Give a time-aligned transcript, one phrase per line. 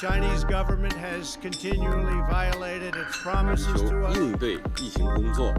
[0.00, 4.16] Chinese government has continually violated its promises to us.
[4.16, 5.54] 应对疫情工作，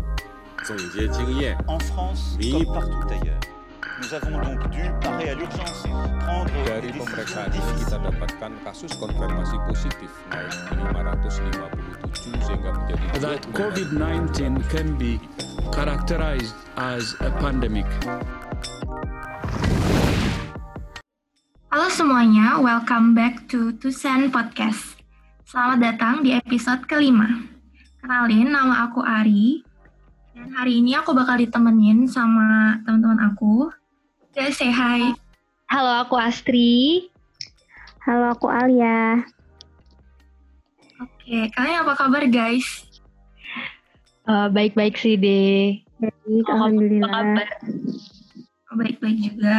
[0.65, 1.57] 总结经验。
[1.67, 2.51] En France, Oui.
[2.51, 3.39] comme partout ailleurs,
[3.99, 5.83] nous avons donc dû parer à l'urgence,
[6.21, 7.85] prendre Dari des décisions pemeriksaan ini difficiles.
[7.87, 11.71] kita dapatkan kasus konfirmasi positif naik 557
[12.45, 15.17] sehingga menjadi that 20 COVID-19 can be
[15.73, 17.87] characterized as a pandemic.
[21.72, 25.00] Halo semuanya, welcome back to Tusen Podcast.
[25.42, 27.48] Selamat datang di episode kelima.
[27.98, 29.64] Kenalin, nama aku Ari.
[30.32, 33.72] Dan hari ini aku bakal ditemenin sama teman-teman aku.
[34.32, 35.16] Guys, say hi.
[35.68, 37.08] Halo, aku Astri.
[38.04, 39.24] Halo, aku Alia.
[41.00, 42.84] Oke, kalian apa kabar guys?
[44.22, 45.80] Eh, Baik-baik sih deh.
[45.96, 47.08] Baik, Apa Alhamdulillah.
[47.08, 47.48] kabar?
[48.72, 49.56] Baik-baik juga.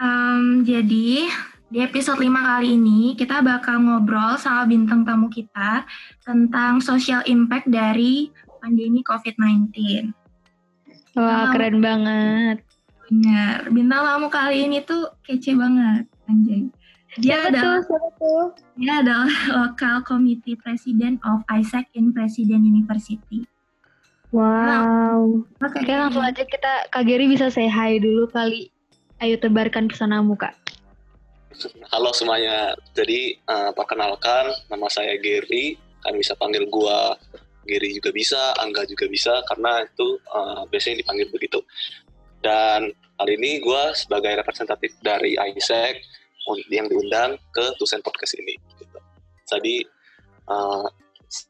[0.00, 1.28] Em, jadi,
[1.70, 5.84] di episode 5 kali ini kita bakal ngobrol sama bintang tamu kita
[6.24, 9.70] tentang social impact dari pandemi COVID-19.
[11.14, 11.52] Wah, Wow.
[11.52, 12.56] keren banget.
[13.06, 16.70] Benar, bintang tamu kali ini tuh kece banget, anjay.
[17.18, 17.78] Dia Siapa adalah tuh?
[17.90, 18.44] Siapa tuh?
[18.78, 23.44] dia adalah local committee president of Isaac in President University.
[24.30, 25.42] Wow.
[25.58, 28.70] Oke, Oke, langsung aja kita Kak Geri bisa say hi dulu kali.
[29.20, 30.56] Ayo tebarkan pesanamu, Kak.
[31.92, 37.20] Halo semuanya, jadi eh, perkenalkan nama saya Gary, kalian bisa panggil gua
[37.68, 41.60] Gary juga bisa, Angga juga bisa, karena itu eh, biasanya dipanggil begitu.
[42.40, 46.00] Dan kali ini gua sebagai representatif dari ISEC
[46.48, 48.56] un- yang diundang ke Tusen Podcast ini.
[48.80, 48.98] Gitu.
[49.44, 49.84] Jadi
[50.48, 50.86] eh,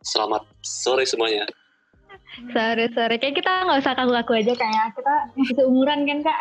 [0.02, 1.46] selamat sore semuanya.
[2.50, 3.14] Sore-sore.
[3.22, 6.40] Kayak kita nggak usah kaku-kaku aja kayak kita masih umuran kan, Kak?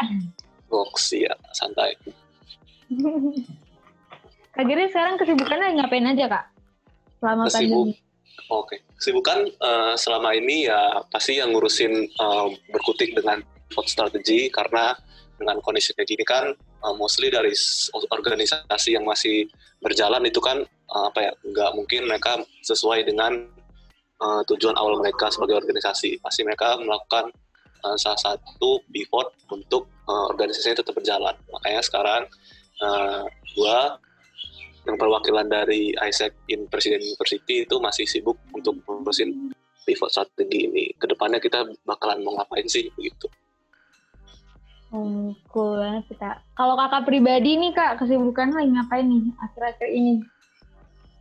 [0.69, 1.97] Box ya, santai.
[4.55, 6.45] Kak Geri sekarang kesibukannya ngapain aja, Kak?
[7.21, 8.07] Selama Kesibuk, pandemi.
[8.49, 14.97] Oke, kesibukan eh, selama ini ya pasti yang ngurusin eh, berkutik dengan vote strategy karena
[15.39, 17.53] dengan kondisi kayak gini kan eh, mostly dari
[18.11, 19.47] organisasi yang masih
[19.79, 23.47] berjalan itu kan eh, apa ya nggak mungkin mereka sesuai dengan
[24.19, 27.31] eh, tujuan awal mereka sebagai organisasi pasti mereka melakukan
[27.85, 32.23] eh, salah satu pivot untuk eh, organisasinya tetap berjalan makanya sekarang
[32.81, 33.23] eh,
[33.55, 33.99] gua
[34.87, 39.53] yang perwakilan dari Isaac in President University itu masih sibuk untuk ngurusin
[39.83, 40.85] pivot strategi ini.
[40.95, 43.27] Ke depannya kita bakalan mau ngapain sih begitu.
[44.89, 46.41] Hmm, cool banget sih, Kak.
[46.57, 50.13] Kalau kakak pribadi nih, Kak, kesibukan lagi ngapain nih akhir-akhir ini?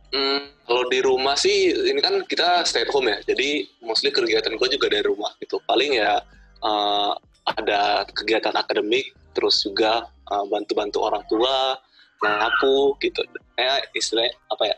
[0.09, 3.21] Hmm, kalau di rumah sih ini kan kita stay at home ya.
[3.21, 5.61] Jadi mostly kegiatan gue juga dari rumah gitu.
[5.69, 6.17] Paling ya
[6.63, 7.13] eh,
[7.49, 11.79] ada kegiatan akademik, terus juga eh, bantu-bantu orang tua,
[12.23, 13.23] nyapu gitu.
[13.55, 14.77] Kayak istilahnya apa ya?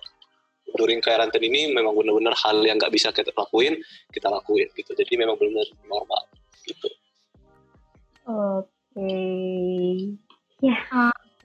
[0.72, 3.76] During karantina ini memang benar-benar hal yang nggak bisa kita lakuin,
[4.16, 4.96] kita lakuin gitu.
[4.96, 6.22] Jadi memang benar normal
[6.64, 6.88] gitu.
[8.24, 10.16] Oke.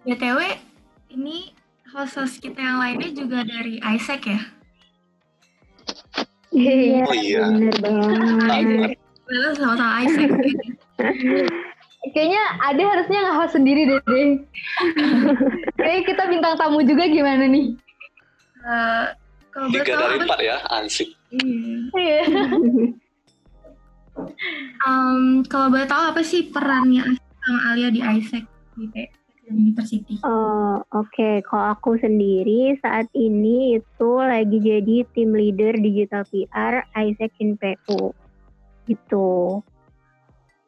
[0.07, 0.39] BTW,
[1.19, 1.51] ini
[1.91, 4.41] host-host kita yang lainnya juga dari Isaac ya?
[6.55, 7.43] Iya, Oh iya.
[7.51, 9.06] bener banget.
[9.27, 10.31] Lalu sama-sama Isaac.
[12.15, 13.99] Kayaknya ada harusnya nggak host sendiri deh.
[14.07, 14.31] deh.
[15.83, 17.75] Kayaknya kita bintang tamu juga gimana nih?
[18.63, 19.07] Eh,
[19.51, 21.09] kalau boleh Tiga tahu dari apa empat ya, ansik.
[21.99, 22.23] Iya.
[24.87, 28.47] Em, kalau boleh tahu apa sih perannya sama Alia di Isaac
[28.79, 28.87] di
[29.51, 30.19] University?
[30.23, 31.43] Oh, oke.
[31.47, 38.15] Kalau aku sendiri saat ini itu lagi jadi tim leader digital PR Isaac in PU.
[38.87, 39.61] Gitu.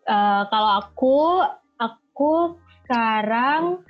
[0.09, 1.17] Eh, kalau aku,
[1.79, 2.33] aku
[2.83, 3.83] sekarang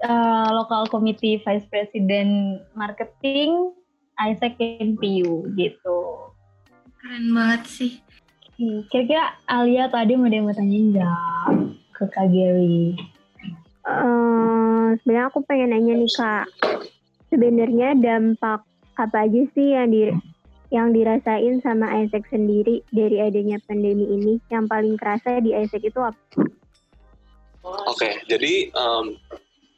[0.00, 3.76] eh, local committee vice president marketing
[4.18, 5.98] Isaac NPU gitu.
[6.98, 7.92] Keren banget sih.
[8.58, 11.54] Hmm, Kira-kira Alia tadi mau ada yang mau tanyain nggak
[11.94, 12.98] ke Kak Gary?
[13.88, 16.46] Eh, sebenarnya aku pengen nanya nih kak,
[17.32, 18.60] sebenarnya dampak
[19.00, 20.12] apa aja sih yang di
[20.68, 24.34] yang dirasain sama Isaac sendiri dari adanya pandemi ini?
[24.52, 26.20] Yang paling kerasa di Isaac itu apa?
[27.88, 29.04] Oke, jadi em,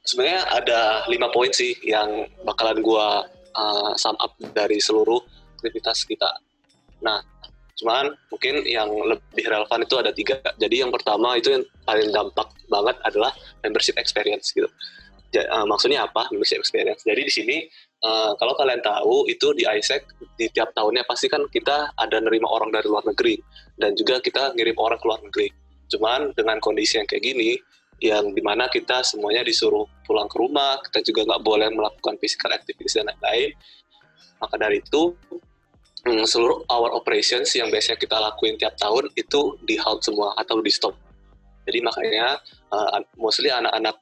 [0.04, 5.18] sebenarnya ada lima poin sih yang bakalan gua uh, sum up dari seluruh
[5.58, 6.30] aktivitas kita.
[7.02, 7.20] Nah,
[7.76, 10.36] cuman mungkin yang lebih relevan itu ada tiga.
[10.60, 13.32] Jadi yang pertama itu yang paling dampak banget adalah
[13.64, 14.68] membership experience gitu.
[15.30, 17.02] Ja- eh, maksudnya apa membership experience?
[17.06, 17.56] Jadi di sini
[18.00, 22.48] eh, kalau kalian tahu itu di Isaac di tiap tahunnya pasti kan kita ada nerima
[22.48, 23.36] orang dari luar negeri
[23.76, 25.48] dan juga kita ngirim orang ke luar negeri.
[25.90, 27.58] Cuman dengan kondisi yang kayak gini
[28.00, 32.48] yang di mana kita semuanya disuruh pulang ke rumah, kita juga nggak boleh melakukan physical
[32.56, 33.52] activities dan lain-lain.
[34.40, 35.12] Maka dari itu
[36.08, 40.64] mm, seluruh our operations yang biasanya kita lakuin tiap tahun itu di halt semua atau
[40.64, 40.96] di stop.
[41.68, 42.40] Jadi makanya
[42.72, 43.96] uh, mostly anak-anak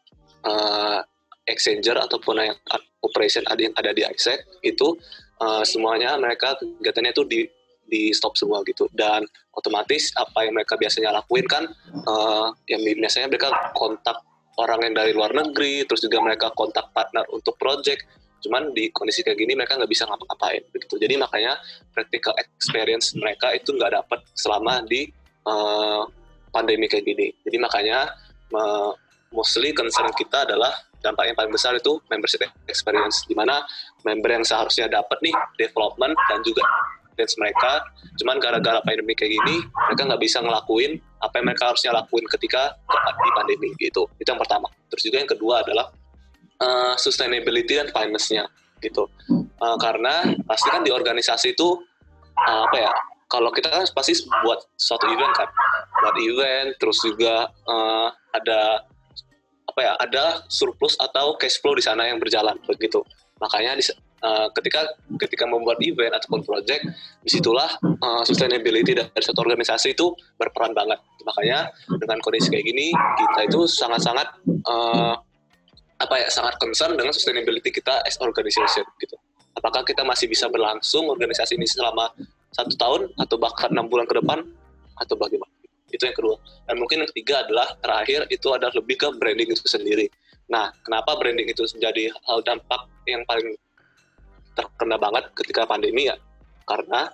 [0.46, 1.02] uh,
[1.48, 2.58] exchanger ataupun yang
[3.02, 4.94] operation ada yang ada di ISEC itu
[5.40, 7.40] uh, semuanya mereka kegiatannya itu di
[7.88, 8.86] di stop semua gitu.
[8.92, 9.24] Dan
[9.56, 11.64] otomatis apa yang mereka biasanya lakuin kan
[12.04, 14.20] uh, yang biasanya mereka kontak
[14.60, 18.04] orang yang dari luar negeri terus juga mereka kontak partner untuk project.
[18.38, 20.94] Cuman di kondisi kayak gini mereka nggak bisa ngapa-ngapain begitu.
[21.00, 21.58] Jadi makanya
[21.90, 25.10] practical experience mereka itu nggak dapat selama di
[25.48, 26.06] uh,
[26.52, 27.34] pandemi kayak gini.
[27.42, 28.14] Jadi makanya
[29.32, 33.62] mostly concern kita adalah dampak yang paling besar itu membership experience di mana
[34.02, 36.62] member yang seharusnya dapat nih development dan juga
[37.18, 37.82] dance mereka.
[38.18, 42.78] Cuman gara-gara pandemi kayak gini mereka nggak bisa ngelakuin apa yang mereka harusnya lakuin ketika
[43.26, 44.06] di pandemi gitu.
[44.22, 44.70] Itu yang pertama.
[44.90, 45.86] Terus juga yang kedua adalah
[46.62, 48.46] uh, sustainability dan finance-nya
[48.78, 49.10] gitu.
[49.58, 51.82] Uh, karena pasti kan di organisasi itu
[52.38, 52.92] uh, apa ya
[53.26, 54.14] kalau kita kan pasti
[54.46, 55.50] buat suatu event kan.
[55.98, 58.86] Buat event terus juga uh, ada
[59.78, 62.98] apa ya ada surplus atau cash flow di sana yang berjalan begitu.
[63.38, 63.86] Makanya di,
[64.26, 64.90] uh, ketika
[65.22, 66.82] ketika membuat event ataupun project
[67.22, 67.70] di situlah
[68.02, 70.98] uh, sustainability dari satu organisasi itu berperan banget.
[71.22, 74.26] Makanya dengan kondisi kayak gini kita itu sangat-sangat
[74.66, 75.14] uh,
[76.02, 79.14] apa ya sangat concern dengan sustainability kita as organization gitu.
[79.54, 82.10] Apakah kita masih bisa berlangsung organisasi ini selama
[82.50, 84.42] satu tahun atau bahkan enam bulan ke depan
[84.98, 85.57] atau bagaimana
[85.90, 86.36] itu yang kedua
[86.68, 90.06] dan mungkin yang ketiga adalah terakhir itu adalah lebih ke branding itu sendiri
[90.48, 93.56] nah kenapa branding itu menjadi hal dampak yang paling
[94.56, 96.16] terkena banget ketika pandemi ya
[96.68, 97.08] karena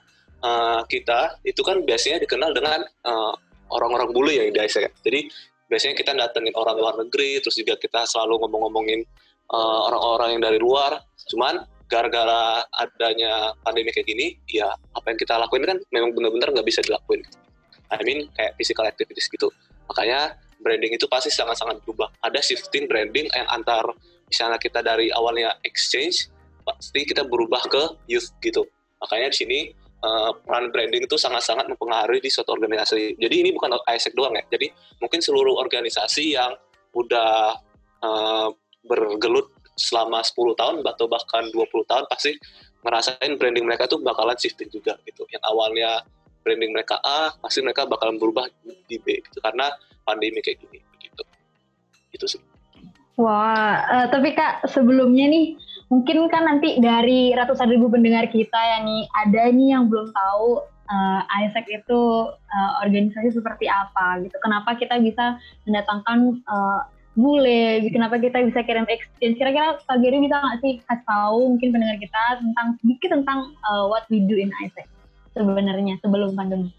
[0.44, 3.34] uh, kita itu kan biasanya dikenal dengan uh,
[3.72, 4.90] orang-orang bule ya di ya.
[4.90, 5.20] Jadi
[5.70, 9.00] biasanya kita datengin orang luar negeri, terus juga kita selalu ngomong-ngomongin
[9.48, 11.00] uh, orang-orang yang dari luar.
[11.30, 16.66] Cuman gara-gara adanya pandemi kayak gini, ya apa yang kita lakuin kan memang benar-benar nggak
[16.66, 17.24] bisa dilakuin.
[17.92, 19.52] I mean kayak physical activities gitu.
[19.90, 22.08] Makanya branding itu pasti sangat-sangat berubah.
[22.24, 23.84] Ada shifting branding yang antar
[24.28, 26.32] misalnya kita dari awalnya exchange
[26.64, 28.64] pasti kita berubah ke youth gitu.
[29.04, 29.58] Makanya di sini
[30.00, 33.20] uh, peran branding itu sangat-sangat mempengaruhi di suatu organisasi.
[33.20, 34.44] Jadi ini bukan ISEC doang ya.
[34.48, 36.56] Jadi mungkin seluruh organisasi yang
[36.96, 37.60] udah
[38.00, 38.48] uh,
[38.88, 42.38] bergelut selama 10 tahun atau bahkan 20 tahun pasti
[42.84, 45.28] ngerasain branding mereka tuh bakalan shifting juga gitu.
[45.28, 45.90] Yang awalnya
[46.44, 48.46] branding mereka A, pasti mereka bakalan berubah
[48.86, 49.72] di B gitu karena
[50.04, 51.22] pandemi kayak gini gitu.
[52.12, 52.42] Itu sih.
[53.16, 55.56] Wah, uh, tapi Kak sebelumnya nih
[55.88, 60.66] mungkin kan nanti dari ratusan ribu pendengar kita ya nih ada nih yang belum tahu
[60.90, 62.02] uh, ISEC itu
[62.34, 64.36] uh, organisasi seperti apa gitu.
[64.42, 66.80] Kenapa kita bisa mendatangkan uh,
[67.14, 69.38] bule, kenapa kita bisa kirim exchange.
[69.38, 73.86] Kira-kira Kak Gary bisa nggak sih kasih tahu mungkin pendengar kita tentang sedikit tentang uh,
[73.86, 74.93] what we do in ISEC
[75.34, 76.70] sebenarnya sebelum pandemi.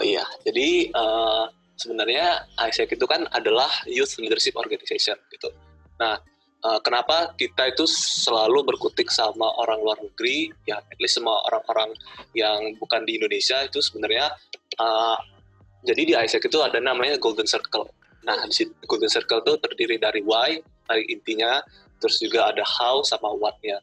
[0.00, 1.46] Oh iya, jadi uh,
[1.76, 5.52] sebenarnya ISEC itu kan adalah Youth Leadership Organization gitu.
[6.00, 6.16] Nah,
[6.62, 11.92] uh, kenapa kita itu selalu berkutik sama orang luar negeri ya at least sama orang-orang
[12.32, 14.30] yang bukan di Indonesia itu sebenarnya
[14.78, 15.18] uh,
[15.82, 17.90] jadi di ISEC itu ada namanya Golden Circle
[18.22, 21.58] nah di Golden Circle itu terdiri dari why dari intinya
[21.98, 23.82] terus juga ada how sama what-nya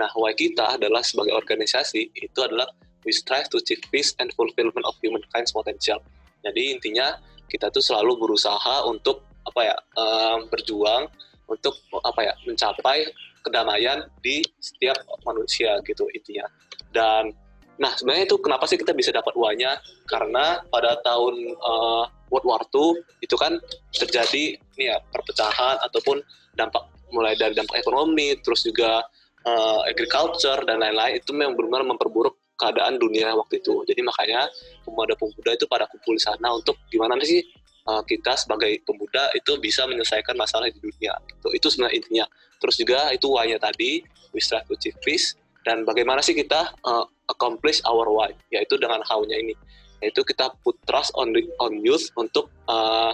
[0.00, 2.64] nah why kita adalah sebagai organisasi itu adalah
[3.04, 6.00] we strive to achieve peace and fulfillment of humankind's potential.
[6.40, 7.20] Jadi intinya
[7.52, 11.08] kita tuh selalu berusaha untuk apa ya um, berjuang
[11.50, 13.08] untuk apa ya mencapai
[13.44, 16.48] kedamaian di setiap manusia gitu intinya.
[16.92, 17.32] Dan
[17.80, 19.80] nah sebenarnya itu kenapa sih kita bisa dapat uangnya?
[20.08, 23.58] Karena pada tahun uh, World War II itu kan
[23.92, 26.22] terjadi nih ya perpecahan ataupun
[26.54, 29.02] dampak mulai dari dampak ekonomi terus juga
[29.46, 34.48] uh, agriculture dan lain-lain itu memang benar-benar memperburuk keadaan dunia waktu itu jadi makanya
[34.84, 37.40] pemuda-pemuda itu pada kumpul di sana untuk gimana sih
[37.88, 41.14] uh, kita sebagai pemuda itu bisa menyelesaikan masalah di dunia.
[41.26, 41.48] Gitu.
[41.56, 42.26] Itu sebenarnya intinya.
[42.60, 44.04] Terus juga itu why-nya tadi,
[44.36, 49.00] we strive to achieve peace, dan bagaimana sih kita uh, accomplish our why, yaitu dengan
[49.04, 49.56] how-nya ini.
[50.00, 53.12] Yaitu kita put trust on the, on youth untuk uh,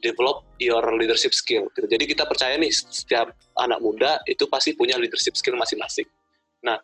[0.00, 1.70] develop your leadership skill.
[1.74, 1.86] Gitu.
[1.86, 6.06] Jadi kita percaya nih setiap anak muda itu pasti punya leadership skill masing-masing.
[6.62, 6.78] Nah,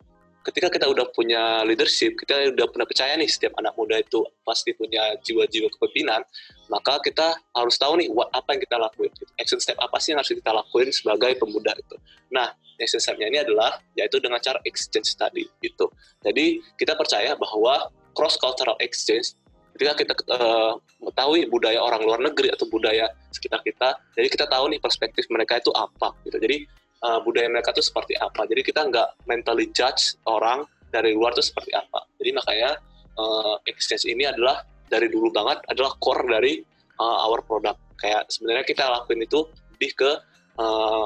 [0.45, 4.77] ketika kita udah punya leadership, kita udah pernah percaya nih setiap anak muda itu pasti
[4.77, 6.21] punya jiwa-jiwa kepemimpinan,
[6.69, 9.11] maka kita harus tahu nih what, apa yang kita lakuin.
[9.17, 9.31] Gitu.
[9.41, 11.97] Action step apa sih yang harus kita lakuin sebagai pemuda itu.
[12.29, 15.89] Nah, action stepnya ini adalah yaitu dengan cara exchange tadi gitu.
[16.21, 19.35] Jadi kita percaya bahwa cross cultural exchange
[19.75, 24.71] ketika kita uh, mengetahui budaya orang luar negeri atau budaya sekitar kita jadi kita tahu
[24.71, 26.39] nih perspektif mereka itu apa gitu.
[26.39, 26.63] Jadi
[27.03, 28.47] uh, budaya mereka itu seperti apa.
[28.47, 32.07] Jadi kita nggak mentally judge orang dari luar itu seperti apa.
[32.15, 32.71] Jadi makanya
[33.19, 36.63] uh, exchange ini adalah dari dulu banget adalah core dari
[36.97, 37.77] uh, our product.
[37.99, 39.43] Kayak sebenarnya kita lakuin itu
[39.75, 40.11] lebih ke
[40.55, 41.05] uh,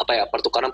[0.00, 0.72] apa ya pertukaran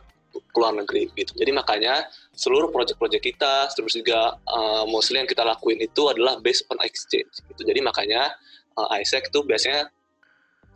[0.56, 1.32] luar negeri gitu.
[1.36, 6.66] Jadi makanya seluruh proyek-proyek kita terus juga uh, mostly yang kita lakuin itu adalah based
[6.72, 7.62] on exchange gitu.
[7.62, 8.34] Jadi makanya
[8.76, 9.88] uh, ISEC itu biasanya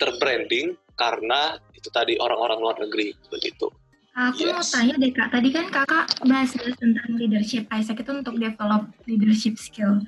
[0.01, 3.69] terbranding karena itu tadi orang-orang luar negeri begitu.
[4.11, 4.53] Aku yes.
[4.53, 9.55] mau tanya deh kak, tadi kan kakak bahas tentang leadership ISEC itu untuk develop leadership
[9.57, 10.03] skill.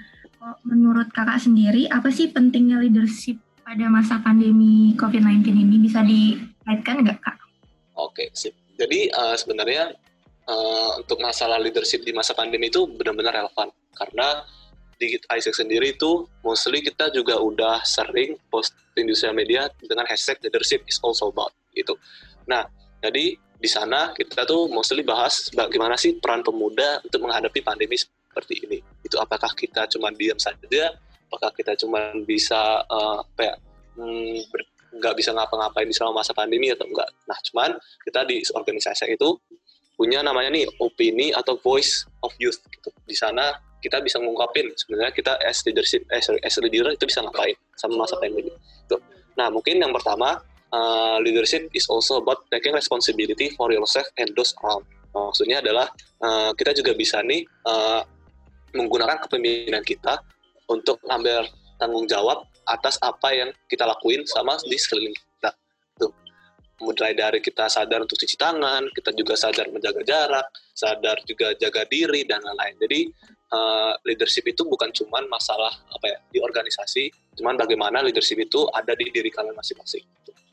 [0.66, 5.76] Menurut kakak sendiri, apa sih pentingnya leadership pada masa pandemi COVID-19 ini?
[5.78, 7.36] Bisa dikaitkan nggak kak?
[7.94, 8.58] Oke, sip.
[8.76, 9.92] Jadi uh, sebenarnya
[10.48, 14.42] uh, untuk masalah leadership di masa pandemi itu benar-benar relevan karena
[15.02, 20.38] di Isaac sendiri itu mostly kita juga udah sering post di sosial media dengan hashtag
[20.46, 21.98] leadership is also about gitu.
[22.46, 22.68] Nah,
[23.02, 28.62] jadi di sana kita tuh mostly bahas bagaimana sih peran pemuda untuk menghadapi pandemi seperti
[28.62, 28.78] ini.
[29.02, 30.94] Itu apakah kita cuma diam saja,
[31.26, 33.54] apakah kita cuma bisa uh, apa ya,
[33.98, 34.38] hmm,
[34.92, 37.08] nggak bisa ngapa-ngapain di selama masa pandemi atau enggak.
[37.24, 37.70] Nah, cuman
[38.04, 39.40] kita di organisasi itu
[39.96, 42.92] punya namanya nih opini atau voice of youth gitu.
[43.08, 47.56] Di sana kita bisa ngungkapin sebenarnya kita as leadership as, as leader itu bisa ngapain
[47.74, 48.52] sama masa pandemi.
[48.52, 48.96] Gitu.
[49.36, 50.38] Nah, mungkin yang pertama
[50.72, 54.84] uh, leadership is also about taking responsibility for yourself and those around.
[55.12, 55.92] Maksudnya adalah
[56.24, 58.00] uh, kita juga bisa nih uh,
[58.72, 60.24] menggunakan kepemimpinan kita
[60.72, 61.44] untuk ngambil
[61.76, 65.50] tanggung jawab atas apa yang kita lakuin sama di sekeliling kita.
[65.98, 66.12] Tuh.
[66.82, 71.86] Mulai dari kita sadar untuk cuci tangan, kita juga sadar menjaga jarak, sadar juga jaga
[71.86, 72.74] diri dan lain-lain.
[72.82, 73.00] Jadi
[73.54, 78.96] uh, leadership itu bukan cuma masalah apa ya di organisasi, cuman bagaimana leadership itu ada
[78.98, 80.02] di diri kalian masing-masing.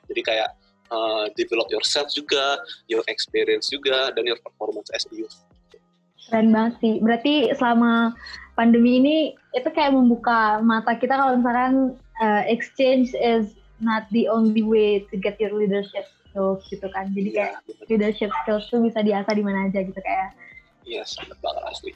[0.10, 0.50] Jadi kayak
[0.94, 5.34] uh, develop yourself juga, your experience juga, dan your performance as a youth.
[6.30, 6.94] Keren banget sih.
[7.02, 8.14] Berarti selama
[8.60, 9.18] pandemi ini
[9.56, 15.16] itu kayak membuka mata kita kalau misalkan uh, exchange is not the only way to
[15.16, 17.08] get your leadership skills gitu kan.
[17.16, 20.36] Jadi kayak ya, leadership skills tuh bisa diasah di mana aja gitu kayak.
[20.84, 21.92] Iya, sangat banget asli.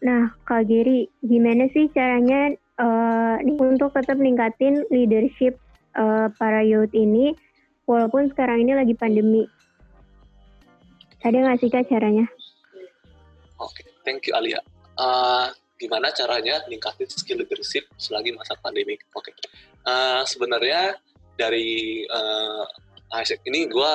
[0.00, 5.60] Nah, Kak Giri, gimana sih caranya uh, untuk tetap ningkatin leadership
[5.94, 7.36] uh, para youth ini
[7.84, 9.44] walaupun sekarang ini lagi pandemi?
[11.22, 12.26] Ada nggak sih Kak caranya?
[13.62, 13.86] Oke, okay.
[14.02, 14.58] thank you Alia.
[14.98, 18.94] Uh, gimana caranya ningkatin skill leadership selagi masa pandemi.
[19.18, 19.34] Oke, okay.
[19.82, 20.94] uh, sebenarnya
[21.34, 22.62] dari uh,
[23.18, 23.92] Isaac ini gue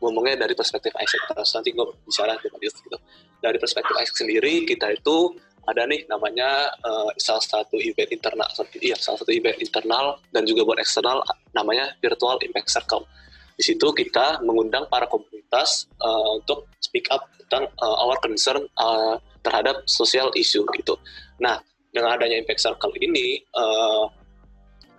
[0.00, 2.98] ngomongnya dari perspektif Isaac terus nanti gue bicara di gitu.
[3.44, 8.50] Dari perspektif Isaac sendiri kita itu ada nih namanya uh, salah satu event internal,
[8.82, 11.22] iya salah satu event internal dan juga buat eksternal
[11.54, 13.06] namanya Virtual Impact Circle.
[13.56, 19.20] Di situ kita mengundang para komunitas uh, untuk speak up tentang uh, our concern uh,
[19.44, 20.96] terhadap social issue gitu.
[21.42, 21.60] Nah,
[21.92, 24.08] dengan adanya Impact Circle ini, uh,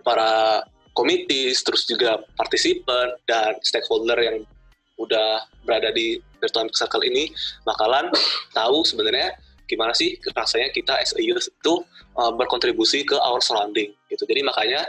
[0.06, 0.62] para
[0.94, 4.46] komitis, terus juga partisipan dan stakeholder yang
[4.94, 7.34] udah berada di virtual Impact Circle ini
[7.66, 8.06] bakalan
[8.54, 9.34] tahu sebenarnya
[9.66, 11.74] gimana sih rasanya kita as a youth itu
[12.14, 14.22] uh, berkontribusi ke our surrounding gitu.
[14.28, 14.86] Jadi makanya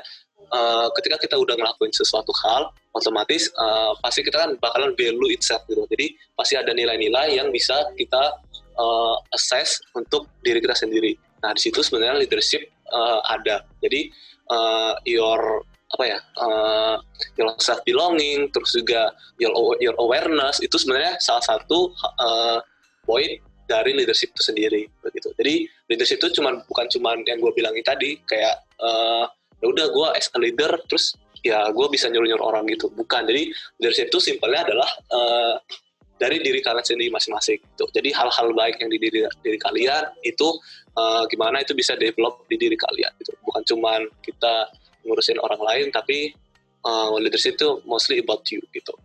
[0.52, 5.64] uh, ketika kita udah ngelakuin sesuatu hal, otomatis uh, pasti kita kan bakalan value itself
[5.70, 5.86] gitu.
[5.90, 8.40] Jadi pasti ada nilai-nilai yang bisa kita
[8.78, 11.16] uh, assess untuk diri kita sendiri.
[11.44, 13.66] Nah di situ sebenarnya leadership uh, ada.
[13.82, 14.10] Jadi
[14.52, 16.98] uh, your apa ya uh,
[17.40, 22.60] your self belonging, terus juga your your awareness itu sebenarnya salah satu uh,
[23.06, 25.34] poin dari leadership itu sendiri begitu.
[25.38, 29.26] Jadi leadership itu cuman bukan cuman yang gue bilang tadi kayak uh,
[29.66, 33.26] ya udah gue as a leader terus ya gue bisa nyuruh nyuruh orang gitu bukan
[33.26, 33.50] jadi
[33.82, 35.56] leadership itu simpelnya adalah uh,
[36.16, 37.60] dari diri kalian sendiri masing-masing.
[37.60, 37.86] Gitu.
[37.92, 40.48] Jadi hal-hal baik yang di diri, diri kalian itu
[40.96, 43.12] uh, gimana itu bisa develop di diri kalian.
[43.20, 43.36] Gitu.
[43.44, 44.72] Bukan cuma kita
[45.04, 46.32] ngurusin orang lain, tapi
[46.88, 48.96] uh, leadership itu mostly about you gitu.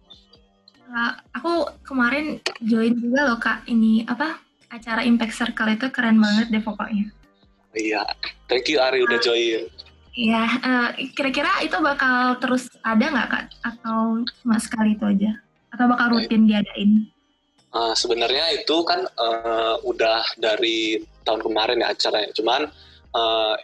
[0.91, 6.51] Uh, aku kemarin join juga loh kak ini apa acara Impact Circle itu keren banget
[6.51, 7.11] deh pokoknya.
[7.71, 8.03] Iya,
[8.51, 9.71] thank you Ari udah join.
[10.21, 15.33] Uh, kira-kira itu bakal terus ada nggak kak atau cuma sekali itu aja?
[15.75, 17.07] atau bakal rutin diadain?
[17.71, 22.31] Uh, sebenarnya itu kan uh, udah dari tahun kemarin ya acaranya.
[22.35, 22.67] Cuman
[23.15, 23.55] uh,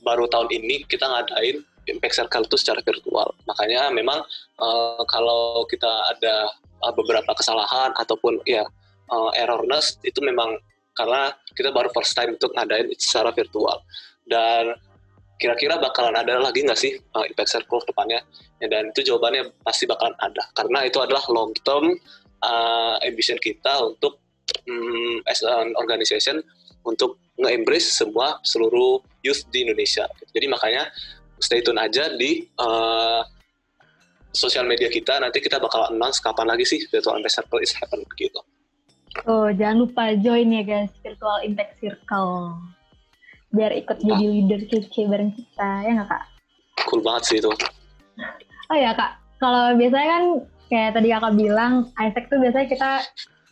[0.00, 3.36] baru tahun ini kita ngadain Impact Circle itu secara virtual.
[3.44, 4.24] Makanya memang
[4.56, 6.48] uh, kalau kita ada
[6.80, 8.64] uh, beberapa kesalahan ataupun ya
[9.12, 10.56] uh, errorness itu memang
[10.96, 13.84] karena kita baru first time untuk ngadain secara virtual.
[14.24, 14.72] Dan
[15.40, 18.20] kira-kira bakalan ada lagi nggak sih uh, impact circle depannya?
[18.60, 20.44] Ya, dan itu jawabannya pasti bakalan ada.
[20.52, 21.96] Karena itu adalah long term
[22.44, 24.20] uh, ambition kita untuk
[24.68, 26.44] um, as an organization
[26.84, 30.04] untuk nge-embrace semua seluruh youth di Indonesia.
[30.36, 30.92] Jadi makanya
[31.40, 33.24] stay tune aja di uh,
[34.36, 35.16] sosial media kita.
[35.24, 38.44] Nanti kita bakal announce kapan lagi sih virtual impact circle is happen gitu.
[39.26, 42.62] Oh, jangan lupa join ya guys, Virtual Impact Circle.
[43.50, 46.22] Biar ikut jadi leader kece bareng kita, ya nggak kak?
[46.88, 47.50] cool banget sih itu
[48.70, 50.24] Oh ya kak, kalau biasanya kan
[50.70, 52.90] kayak tadi kakak bilang, Isaac tuh biasanya kita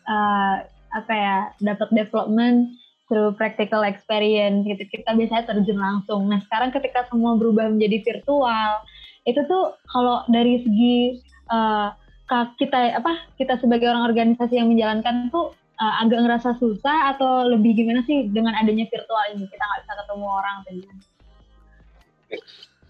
[0.06, 0.54] uh,
[0.94, 2.78] apa ya dapat development
[3.10, 4.78] through practical experience gitu.
[4.86, 6.30] Kita biasanya terjun langsung.
[6.30, 8.86] Nah sekarang ketika semua berubah menjadi virtual,
[9.26, 11.18] itu tuh kalau dari segi
[11.50, 11.90] uh,
[12.30, 17.46] kak- kita apa kita sebagai orang organisasi yang menjalankan tuh uh, agak ngerasa susah atau
[17.46, 21.02] lebih gimana sih dengan adanya virtual ini kita nggak bisa ketemu orang gimana?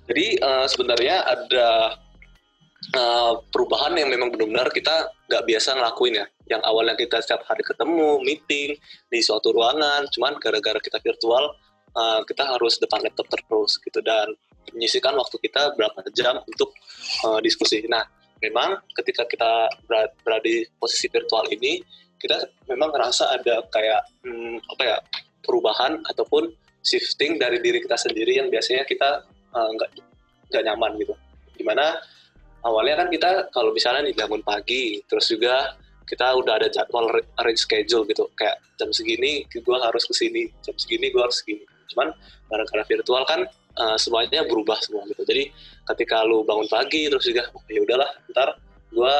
[0.09, 1.68] Jadi eh, sebenarnya ada
[2.97, 6.26] eh, perubahan yang memang benar-benar kita nggak biasa ngelakuin ya.
[6.49, 8.80] Yang awalnya kita setiap hari ketemu, meeting
[9.12, 11.52] di suatu ruangan, cuman gara-gara kita virtual,
[11.92, 14.33] eh, kita harus depan laptop terus gitu dan
[14.73, 16.73] menyisihkan waktu kita berapa jam untuk
[17.28, 17.85] eh, diskusi.
[17.85, 18.09] Nah,
[18.40, 21.85] memang ketika kita ber- berada di posisi virtual ini,
[22.18, 24.96] kita memang ngerasa ada kayak hmm, apa ya
[25.42, 26.50] perubahan ataupun
[26.82, 29.90] shifting dari diri kita sendiri yang biasanya kita eh, nggak
[30.52, 31.14] nggak nyaman gitu.
[31.58, 31.96] Di mana
[32.64, 37.60] awalnya kan kita kalau misalnya nih bangun pagi, terus juga kita udah ada jadwal arrange
[37.60, 41.64] schedule gitu, kayak jam segini gue harus ke sini, jam segini gue harus segini.
[41.92, 42.12] Cuman
[42.48, 43.40] gara-gara virtual kan
[43.78, 45.22] eh, semuanya berubah semua gitu.
[45.22, 45.52] Jadi
[45.94, 48.56] ketika lu bangun pagi terus juga "Oh, ya udahlah ntar
[48.88, 49.14] gue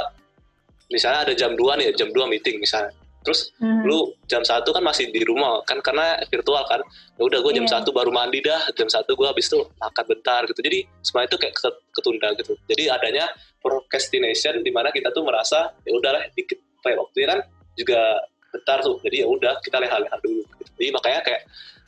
[0.89, 2.93] misalnya ada jam 2 nih, jam 2 meeting misalnya.
[3.19, 3.83] Terus Hmm.
[3.85, 6.81] lu jam satu kan masih di rumah kan karena virtual kan
[7.19, 7.73] ya udah gue jam Iya.
[7.77, 11.37] satu baru mandi dah jam satu gue habis itu makan bentar gitu jadi semua itu
[11.37, 13.27] kayak ket- ketunda gitu jadi adanya
[13.61, 17.41] procrastination di mana kita tuh merasa ya udahlah dikit apa ya, waktunya kan
[17.75, 18.01] juga
[18.49, 20.71] bentar tuh jadi ya udah kita leha-leha dulu gitu.
[20.79, 21.43] jadi makanya kayak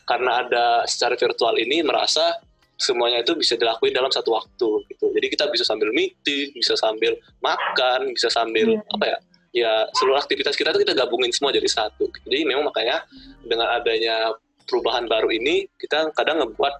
[0.04, 2.36] karena ada secara virtual ini merasa
[2.80, 7.12] semuanya itu bisa dilakuin dalam satu waktu gitu jadi kita bisa sambil meeting bisa sambil
[7.44, 8.94] makan bisa sambil Iya.
[8.96, 9.18] apa ya
[9.50, 12.06] ya seluruh aktivitas kita tuh kita gabungin semua jadi satu.
[12.26, 13.02] Jadi memang makanya
[13.42, 14.30] dengan adanya
[14.66, 16.74] perubahan baru ini kita kadang ngebuat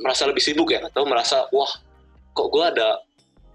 [0.00, 1.68] merasa lebih sibuk ya atau merasa wah
[2.32, 3.04] kok gue ada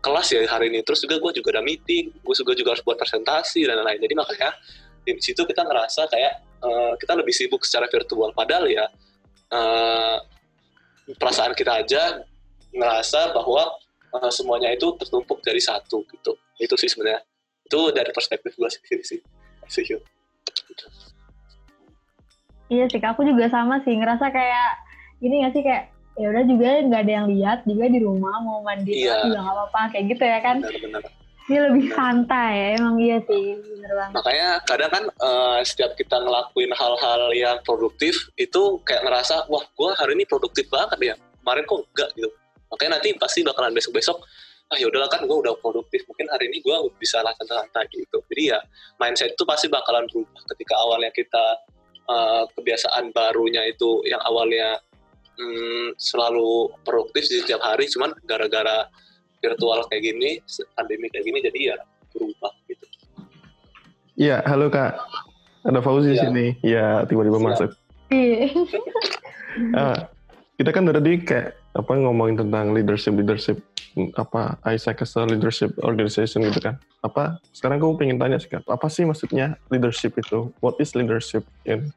[0.06, 3.02] kelas ya hari ini terus juga gue juga ada meeting gue juga juga harus buat
[3.02, 4.54] presentasi dan lain-lain jadi makanya
[5.02, 8.86] di situ kita ngerasa kayak eh, kita lebih sibuk secara virtual padahal ya
[9.50, 10.18] eh,
[11.14, 12.26] perasaan kita aja
[12.74, 13.70] ngerasa bahwa
[14.18, 16.34] eh, semuanya itu tertumpuk dari satu gitu.
[16.58, 17.22] Itu sih sebenarnya.
[17.66, 19.20] Itu dari perspektif gue sendiri sih.
[19.70, 19.84] Sih
[22.66, 23.94] Iya sih, aku juga sama sih.
[23.94, 24.70] Ngerasa kayak
[25.22, 25.84] gini gak sih kayak
[26.16, 29.28] ya udah juga nggak ada yang lihat juga di rumah mau mandi Iya.
[29.28, 30.58] juga nggak apa-apa kayak gitu ya kan?
[30.64, 31.04] Benar-benar
[31.46, 34.14] ini lebih santai ya emang iya sih bener banget.
[34.18, 39.90] Makanya kadang kan eh, setiap kita ngelakuin hal-hal yang produktif itu kayak ngerasa wah gue
[39.94, 41.16] hari ini produktif banget ya.
[41.46, 42.30] Kemarin kok enggak gitu.
[42.74, 44.18] Makanya nanti pasti bakalan besok-besok
[44.66, 46.02] ah ya udahlah kan gue udah produktif.
[46.10, 48.26] Mungkin hari ini gue bisa lah santai gitu.
[48.26, 48.60] Jadi ya
[48.98, 51.46] mindset itu pasti bakalan berubah ketika awalnya kita
[52.10, 54.82] eh, kebiasaan barunya itu yang awalnya
[55.38, 58.90] hmm, selalu produktif di setiap hari cuman gara-gara
[59.46, 60.42] virtual kayak gini
[60.74, 61.76] pandemi kayak gini jadi ya
[62.12, 62.86] berubah gitu
[64.16, 64.96] Iya, halo Kak.
[65.68, 66.24] Ada Fauzi di Iya.
[66.24, 66.46] sini.
[66.64, 67.70] Iya, tiba-tiba masuk.
[68.08, 68.48] Iya.
[69.72, 70.12] Ah,
[70.60, 73.64] kita kan tadi kayak apa ngomongin tentang leadership leadership
[73.96, 76.76] hmm, apa Isaac as a leadership organization gitu kan.
[77.00, 80.52] Apa sekarang aku pengen tanya sih Kak, apa sih maksudnya leadership itu?
[80.60, 81.92] What is leadership in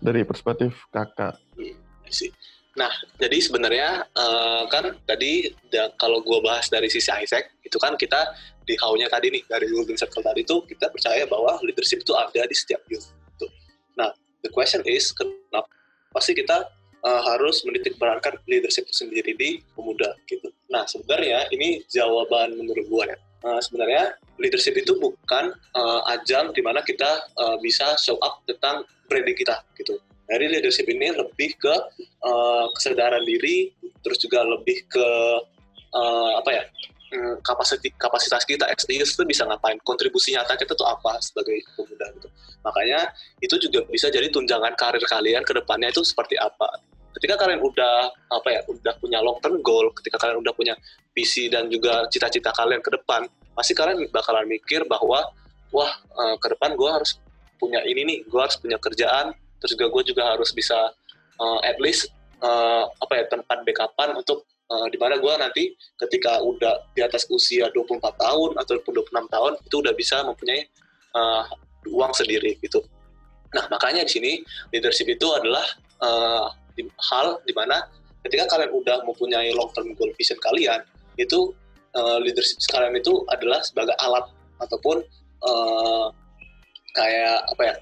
[0.00, 1.36] dari perspektif Kakak?
[1.60, 2.32] I see.
[2.76, 7.96] Nah, jadi sebenarnya eh, kan tadi da- kalau gue bahas dari sisi Isaac, itu kan
[7.96, 8.36] kita
[8.68, 12.44] di how-nya tadi nih, dari Golden Circle tadi itu kita percaya bahwa leadership itu ada
[12.44, 13.08] di setiap youth.
[13.40, 13.48] Tuh.
[13.96, 14.12] Nah,
[14.44, 15.72] the question is, kenapa
[16.12, 16.68] pasti kita
[17.00, 20.52] eh, harus menitik beratkan leadership itu sendiri di pemuda gitu.
[20.68, 23.16] Nah, sebenarnya ini jawaban menurut gue ya.
[23.46, 28.84] Eh, sebenarnya leadership itu bukan eh, ajang di mana kita eh, bisa show up tentang
[29.08, 29.96] branding kita gitu.
[30.26, 31.74] Dari leadership ini lebih ke
[32.26, 33.70] uh, kesadaran diri,
[34.02, 35.08] terus juga lebih ke
[35.94, 36.62] uh, apa ya
[37.14, 42.06] mm, kapasiti- kapasitas kita youth itu bisa ngapain, kontribusi nyata kita tuh apa sebagai pemuda
[42.18, 42.28] gitu.
[42.66, 46.82] Makanya itu juga bisa jadi tunjangan karir kalian ke depannya itu seperti apa.
[47.16, 50.74] Ketika kalian udah apa ya, udah punya long term goal, ketika kalian udah punya
[51.16, 53.24] visi dan juga cita-cita kalian ke depan,
[53.56, 55.24] pasti kalian bakalan mikir bahwa
[55.72, 57.16] wah uh, ke depan gue harus
[57.56, 60.76] punya ini nih, gue harus punya kerjaan, terus juga gue juga harus bisa
[61.40, 65.64] uh, at least uh, apa ya tempat backupan untuk uh, di mana gue nanti
[66.06, 70.66] ketika udah di atas usia 24 tahun ataupun 26 tahun itu udah bisa mempunyai
[71.16, 71.44] uh,
[71.86, 72.82] uang sendiri gitu.
[73.54, 74.32] Nah makanya di sini
[74.74, 75.64] leadership itu adalah
[76.02, 76.46] uh,
[77.12, 77.88] hal di mana
[78.26, 80.82] ketika kalian udah mempunyai long term goal vision kalian
[81.16, 81.54] itu
[81.96, 84.26] uh, leadership kalian itu adalah sebagai alat
[84.60, 85.00] ataupun
[85.46, 86.10] uh,
[86.96, 87.74] kayak apa ya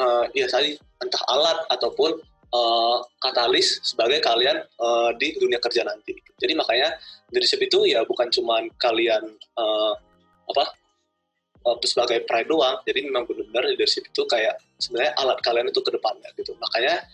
[0.00, 2.16] uh, ya tadi entah alat ataupun
[2.50, 6.16] uh, katalis sebagai kalian uh, di dunia kerja nanti.
[6.40, 6.96] Jadi makanya
[7.30, 9.22] leadership itu ya bukan cuma kalian
[9.56, 9.94] uh,
[10.50, 10.64] apa
[11.68, 12.80] uh, sebagai pride doang.
[12.88, 16.56] Jadi memang benar-benar leadership itu kayak sebenarnya alat kalian itu ke depannya gitu.
[16.58, 17.04] Makanya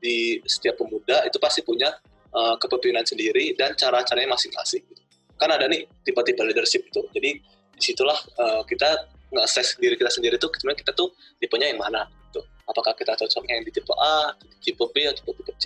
[0.00, 1.92] di setiap pemuda itu pasti punya
[2.32, 4.82] uh, kepemimpinan sendiri dan cara-caranya masing-masing.
[4.88, 5.02] Gitu.
[5.36, 7.04] Kan ada nih tipe-tipe leadership itu.
[7.12, 7.30] Jadi
[7.76, 12.06] di situlah uh, kita nge-assess diri kita sendiri tuh sebenarnya kita tuh tipenya yang mana
[12.30, 12.42] gitu.
[12.66, 15.64] Apakah kita cocoknya yang di tipe A, tipe B, atau tipe, tipe C.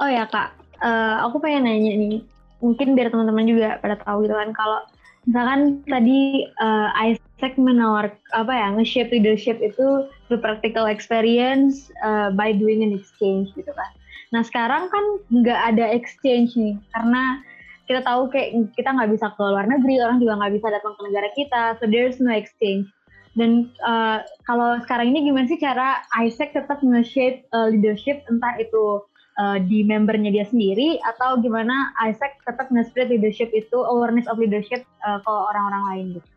[0.00, 2.24] Oh ya kak, uh, aku pengen nanya nih,
[2.64, 4.80] mungkin biar teman-teman juga pada tahu gitu kan, kalau
[5.22, 12.50] misalkan tadi uh, Isaac menawar apa ya nge-shape leadership itu through practical experience uh, by
[12.50, 13.90] doing an exchange gitu kan.
[14.34, 17.44] Nah sekarang kan nggak ada exchange nih karena
[17.92, 21.02] kita tahu kayak kita nggak bisa ke luar negeri, orang juga nggak bisa datang ke
[21.04, 22.88] negara kita, so there's no exchange.
[23.32, 29.00] Dan uh, kalau sekarang ini gimana sih cara Isaac tetap nge-shape uh, leadership entah itu
[29.40, 34.84] uh, di membernya dia sendiri atau gimana Isaac tetap nge-spread leadership itu awareness of leadership
[35.04, 36.28] uh, ke orang-orang lain gitu.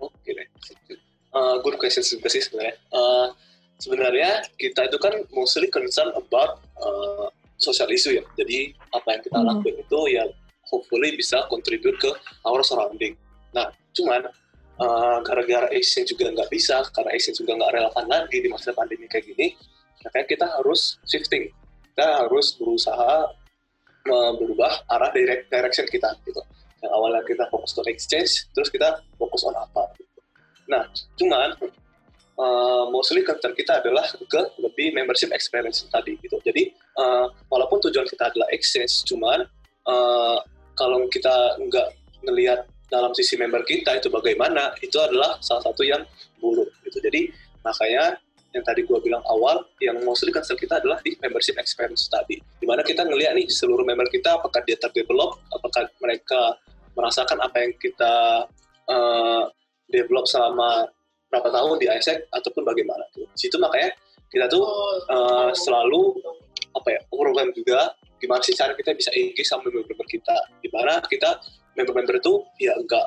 [0.00, 0.48] Oke deh.
[1.36, 2.76] Uh, good question juga sih sebenarnya.
[2.88, 3.28] Uh,
[3.76, 7.28] sebenarnya kita itu kan mostly concern about uh,
[7.60, 8.24] social issue ya.
[8.34, 9.46] Jadi apa yang kita hmm.
[9.46, 10.24] lakuin itu ya
[10.66, 12.10] hopefully bisa contribute ke
[12.48, 13.14] our surrounding.
[13.52, 14.26] Nah, cuman
[14.80, 19.04] uh, gara-gara exchange juga nggak bisa, karena exchange juga nggak relevan lagi di masa pandemi
[19.10, 19.54] kayak gini,
[20.06, 21.52] makanya kita harus shifting.
[21.92, 23.34] Kita harus berusaha
[24.10, 26.40] berubah arah direct, direction kita gitu.
[26.80, 29.92] Yang awalnya kita fokus ke exchange, terus kita fokus on apa.
[30.00, 30.20] Gitu.
[30.70, 30.88] Nah,
[31.20, 31.48] cuman
[32.40, 36.40] uh, mostly concern kita adalah ke lebih membership experience tadi gitu.
[36.40, 39.44] Jadi uh, walaupun tujuan kita adalah exchange, cuman
[39.84, 40.40] uh,
[40.74, 41.88] kalau kita nggak
[42.24, 46.02] ngelihat dalam sisi member kita itu bagaimana, itu adalah salah satu yang
[46.42, 46.98] buruk gitu.
[46.98, 47.30] Jadi
[47.62, 48.18] makanya
[48.50, 52.42] yang tadi gue bilang awal, yang mostly concern kita adalah di membership experience tadi.
[52.58, 56.58] Di mana kita ngelihat nih seluruh member kita, apakah dia terdevelop, apakah mereka
[56.98, 58.14] merasakan apa yang kita
[58.90, 59.46] uh,
[59.86, 60.90] develop selama
[61.30, 63.06] berapa tahun di ISEC ataupun bagaimana.
[63.14, 63.94] Di situ makanya
[64.30, 64.66] kita tuh
[65.10, 66.18] uh, selalu
[66.74, 70.36] apa ya program juga gimana sih cara kita bisa engage sama member-member kita.
[70.60, 71.40] Di mana kita
[71.78, 73.06] member-member itu ya enggak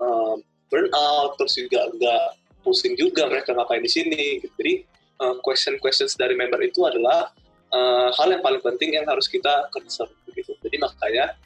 [0.00, 0.34] uh,
[0.72, 4.40] burn out terus juga enggak pusing juga mereka ngapain di sini.
[4.42, 4.84] Jadi
[5.22, 7.30] uh, question questions dari member itu adalah
[7.70, 10.56] uh, hal yang paling penting yang harus kita concern begitu.
[10.64, 11.36] Jadi makanya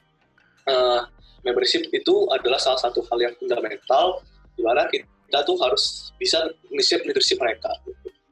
[0.71, 1.07] uh,
[1.43, 4.23] membership itu adalah salah satu hal yang fundamental
[4.55, 7.73] di mana kita tuh harus bisa initiate leadership mereka.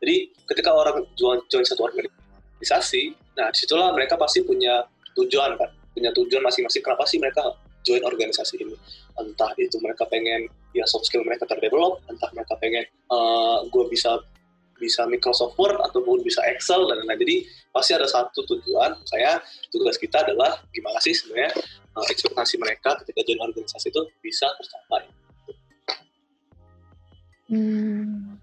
[0.00, 4.84] Jadi ketika orang join, join satu organisasi, nah di situlah mereka pasti punya
[5.16, 6.84] tujuan kan, punya tujuan masing-masing.
[6.84, 8.76] Kenapa sih mereka join organisasi ini?
[9.16, 14.20] Entah itu mereka pengen ya soft skill mereka terdevelop, entah mereka pengen uh, gue bisa
[14.80, 17.20] bisa Microsoft Word ataupun bisa Excel dan lain-lain.
[17.20, 17.36] Jadi
[17.68, 18.96] pasti ada satu tujuan.
[19.12, 21.52] Kayak tugas kita adalah gimana sih sebenarnya
[21.92, 25.04] uh, ekspektasi mereka ketika join organisasi itu bisa tercapai.
[27.50, 28.38] Hmm.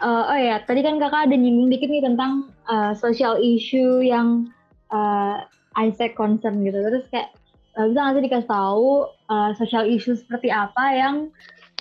[0.00, 4.52] Uh, oh ya, tadi kan kakak ada nyinggung dikit nih tentang uh, social issue yang
[4.92, 5.44] uh,
[5.80, 6.76] Isaac concern gitu.
[6.76, 7.32] Terus kayak
[7.76, 11.16] uh, bisa nggak sih dikasih tahu uh, social issue seperti apa yang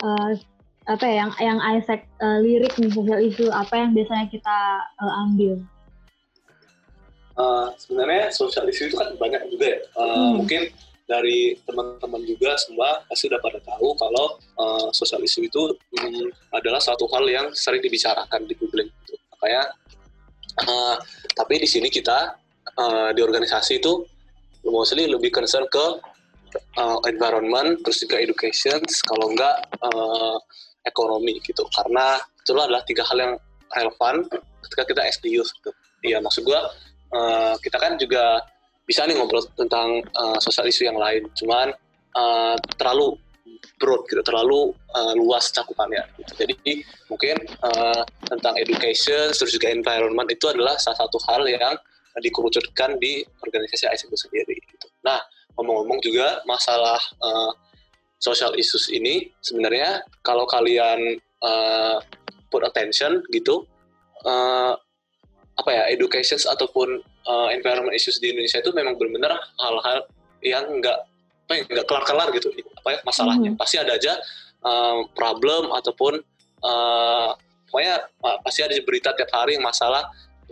[0.03, 0.35] uh,
[0.87, 4.57] apa ya yang yang Isaac uh, lirik nih social issue apa yang biasanya kita
[4.99, 5.59] uh, ambil?
[7.39, 9.79] Uh, sebenarnya social issue itu kan banyak juga ya.
[9.95, 10.31] Uh, hmm.
[10.43, 10.61] Mungkin
[11.09, 16.77] dari teman-teman juga semua pasti udah pada tahu kalau uh, social issue itu um, adalah
[16.77, 18.93] satu hal yang sering dibicarakan di publik.
[19.03, 19.17] Gitu.
[19.33, 19.73] Makanya,
[20.69, 20.95] uh,
[21.33, 22.37] tapi di sini kita
[22.77, 24.05] uh, di organisasi itu
[24.69, 25.85] mostly lebih concern ke
[26.77, 28.77] uh, environment, terus juga education,
[29.09, 30.37] kalau enggak uh,
[30.85, 33.33] ekonomi gitu karena itu adalah tiga hal yang
[33.73, 34.25] relevan
[34.65, 35.71] ketika kita SDU gitu.
[36.05, 36.69] Iya maksud gua
[37.13, 38.45] uh, kita kan juga
[38.89, 41.69] bisa nih ngobrol tentang uh, sosial isu yang lain, cuman
[42.17, 43.13] uh, terlalu
[43.78, 46.02] broad gitu, terlalu uh, luas cakupannya.
[46.17, 46.32] Gitu.
[46.41, 51.78] Jadi mungkin uh, tentang education, terus juga environment itu adalah salah satu hal yang
[52.17, 54.58] dikerucutkan di organisasi ISIC itu sendiri.
[54.58, 54.89] Gitu.
[55.06, 55.21] Nah
[55.54, 57.54] ngomong-ngomong juga masalah uh,
[58.19, 62.02] social issues ini sebenarnya kalau kalian uh,
[62.52, 63.63] put attention gitu
[64.25, 64.73] uh,
[65.60, 69.99] apa ya education ataupun uh, environment issues di Indonesia itu memang benar-benar hal-hal
[70.39, 70.97] yang nggak
[71.49, 72.53] apa ya, nggak kelar-kelar gitu.
[72.84, 73.51] Apa ya masalahnya.
[73.55, 73.60] Hmm.
[73.60, 74.13] pasti ada aja
[74.63, 76.21] um, problem ataupun
[76.63, 77.29] uh,
[77.67, 80.08] pokoknya uh, pasti ada berita tiap hari yang masalah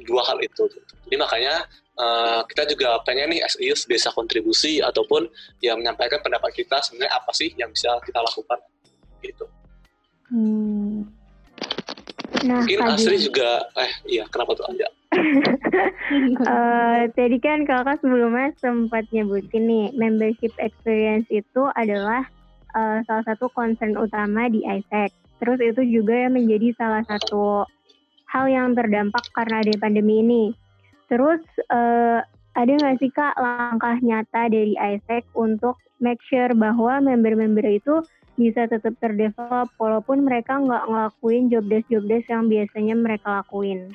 [0.06, 0.70] dua hal itu
[1.10, 1.66] jadi makanya
[1.98, 5.26] uh, kita juga pengen nih youth bisa kontribusi ataupun
[5.60, 8.60] ya menyampaikan pendapat kita sebenarnya apa sih yang bisa kita lakukan
[9.26, 9.46] gitu.
[10.30, 11.10] Hmm.
[12.46, 14.68] Nah, mungkin Asri juga eh iya kenapa tuh?
[14.70, 14.86] Anja
[16.48, 22.24] Eh, tadi kan kakak sebelumnya sempat nyebutin nih membership experience itu adalah
[22.72, 25.12] eh, salah satu concern utama di ISEC.
[25.44, 27.68] Terus itu juga yang menjadi salah satu
[28.32, 30.44] hal yang terdampak karena ada pandemi ini.
[31.12, 32.20] Terus eh,
[32.56, 38.00] ada nggak sih kak langkah nyata dari ISEC untuk make sure bahwa member-member itu
[38.38, 43.92] bisa tetap terdevelop walaupun mereka nggak ngelakuin job desk job desk yang biasanya mereka lakuin.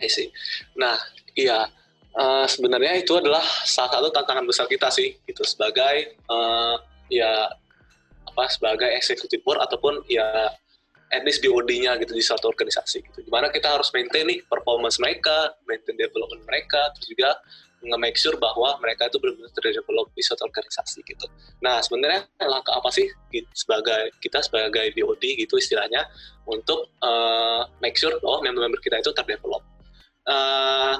[0.00, 0.28] I see.
[0.76, 0.96] Nah,
[1.36, 1.68] iya
[2.16, 6.76] eh, sebenarnya itu adalah salah satu tantangan besar kita sih, gitu sebagai eh,
[7.12, 7.48] ya
[8.26, 10.52] apa sebagai eksekutif board ataupun ya
[11.14, 13.18] at least BOD-nya gitu di suatu organisasi gitu.
[13.22, 17.30] Di mana kita harus maintain nih performance mereka, maintain development mereka, terus juga
[17.86, 21.26] nge-make sure bahwa mereka itu benar-benar terdevelop di suatu organisasi gitu.
[21.62, 26.10] Nah, sebenarnya langkah apa sih gitu, sebagai kita sebagai BOD gitu istilahnya
[26.50, 29.62] untuk eh, make sure bahwa member-member kita itu terdevelop
[30.26, 30.94] eh,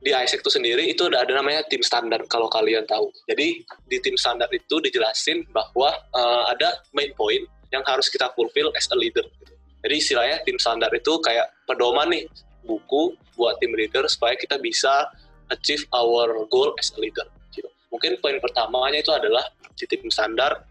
[0.00, 3.12] di ISEC itu sendiri itu ada, ada namanya tim standar kalau kalian tahu.
[3.28, 8.72] Jadi di tim standar itu dijelasin bahwa eh, ada main point yang harus kita fulfill
[8.74, 9.22] as a leader.
[9.38, 9.54] gitu.
[9.84, 12.24] Jadi istilahnya tim standar itu kayak pedoman nih
[12.64, 15.08] buku buat tim leader supaya kita bisa
[15.48, 17.24] achieve our goal as a leader.
[17.52, 17.68] Gitu.
[17.92, 19.44] Mungkin poin pertamanya itu adalah
[19.76, 20.64] di tim standar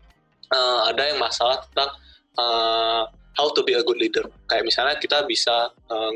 [0.49, 1.89] eh, ada yang masalah tentang
[2.38, 3.03] eh,
[3.38, 4.25] how to be a good leader.
[4.49, 6.13] Kayak misalnya kita bisa eh,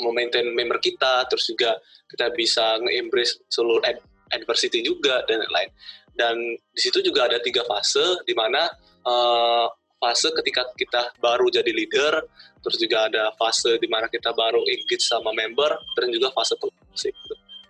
[0.00, 1.76] memaintain member kita, terus juga
[2.10, 4.02] kita bisa nge-embrace seluruh ad-
[4.34, 5.70] adversity juga dan lain-lain.
[6.16, 6.36] Dan
[6.74, 8.68] di situ juga ada tiga fase, di mana
[9.06, 9.66] eh,
[10.00, 12.24] fase ketika kita baru jadi leader,
[12.60, 17.14] terus juga ada fase di mana kita baru engage sama member, dan juga fase closing.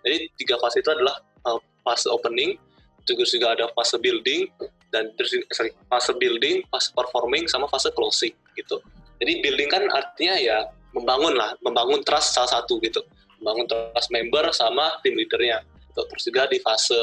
[0.01, 2.57] Jadi tiga fase itu adalah eh, fase opening,
[3.05, 4.49] terus juga ada fase building,
[4.91, 8.77] dan terus sorry, fase building, fase performing, sama fase closing gitu.
[9.21, 10.57] Jadi building kan artinya ya
[10.91, 13.01] membangun lah, membangun trust salah satu gitu,
[13.39, 15.63] membangun trust member sama tim leadernya.
[15.91, 16.01] Gitu.
[16.07, 16.95] Terus juga di fase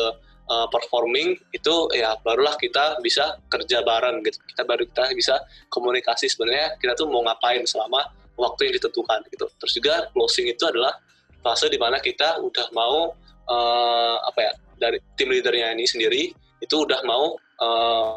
[0.49, 4.41] uh, performing itu ya barulah kita bisa kerja bareng gitu.
[4.49, 5.35] Kita baru kita bisa
[5.69, 8.09] komunikasi sebenarnya kita tuh mau ngapain selama
[8.41, 9.47] waktu yang ditentukan gitu.
[9.61, 10.97] Terus juga closing itu adalah
[11.45, 13.13] fase di mana kita udah mau
[13.49, 18.17] uh, apa ya dari tim leadernya ini sendiri itu udah mau uh,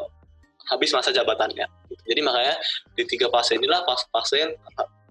[0.70, 1.66] habis masa jabatannya.
[2.06, 2.54] Jadi makanya
[2.94, 4.56] di tiga fase inilah fase-fase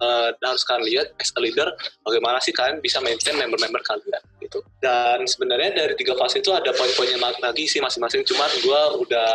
[0.01, 1.69] uh, harus kalian lihat as a leader
[2.03, 4.59] bagaimana sih kalian bisa maintain member-member kalian gitu.
[4.81, 8.25] Dan sebenarnya dari tiga fase itu ada poin-poinnya lagi sih masing-masing.
[8.25, 9.31] Cuman gue udah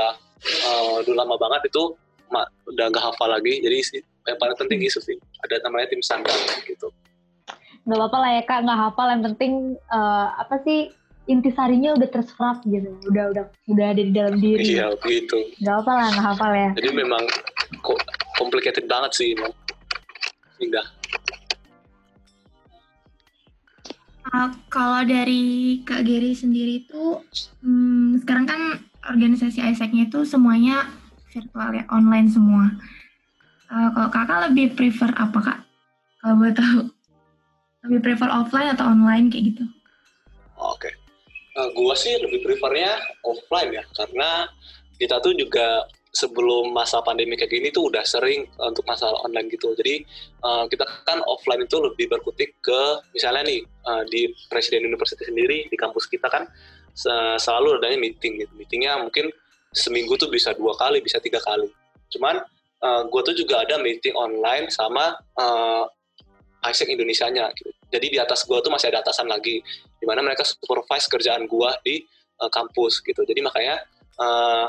[0.68, 1.94] uh, udah lama banget itu
[2.28, 3.62] ma- udah gak hafal lagi.
[3.62, 6.34] Jadi sih, yang paling penting itu sih ada namanya tim standar
[6.66, 6.90] gitu.
[7.86, 9.06] Nggak apa-apa lah ya kak, nggak hafal.
[9.14, 10.90] Yang penting eh, apa sih
[11.30, 14.74] intisarinya udah terserap gitu, udah udah udah ada di dalam diri.
[14.74, 15.38] Iya begitu.
[15.62, 16.70] Nggak apa lah, nggak hafal ya.
[16.82, 17.22] Jadi memang
[17.86, 17.98] kok
[18.38, 19.54] complicated banget sih emang.
[20.56, 20.82] Hingga
[24.26, 27.22] Uh, kalau dari Kak Geri sendiri itu,
[27.62, 28.60] hmm, sekarang kan
[29.06, 30.90] organisasi ISEC-nya itu semuanya
[31.30, 32.74] virtual ya, online semua.
[33.70, 35.58] Uh, kalau kakak lebih prefer apa kak?
[36.18, 36.90] Kalau boleh tahu,
[37.86, 39.64] lebih prefer offline atau online kayak gitu?
[40.58, 40.90] Oke.
[41.56, 44.50] Eh, gua sih lebih prefernya offline ya, karena
[44.98, 49.52] kita tuh juga sebelum masa pandemi kayak gini tuh udah sering eh, untuk masalah online
[49.52, 49.76] gitu.
[49.76, 50.00] Jadi
[50.40, 52.80] eh, kita kan offline itu lebih berkutik ke
[53.12, 56.48] misalnya nih eh, di Presiden University sendiri di kampus kita kan
[56.96, 58.52] se- selalu adanya meeting gitu.
[58.56, 59.28] Meetingnya mungkin
[59.76, 61.68] seminggu tuh bisa dua kali, bisa tiga kali.
[62.08, 62.40] Cuman
[62.86, 65.84] gue tuh juga ada meeting online sama eh,
[66.70, 67.70] ISEC Indonesia-nya gitu.
[67.92, 69.62] Jadi di atas gue tuh masih ada atasan lagi
[69.96, 71.96] di mana mereka supervise kerjaan gue di
[72.42, 73.22] uh, kampus gitu.
[73.22, 73.80] Jadi makanya
[74.18, 74.68] uh,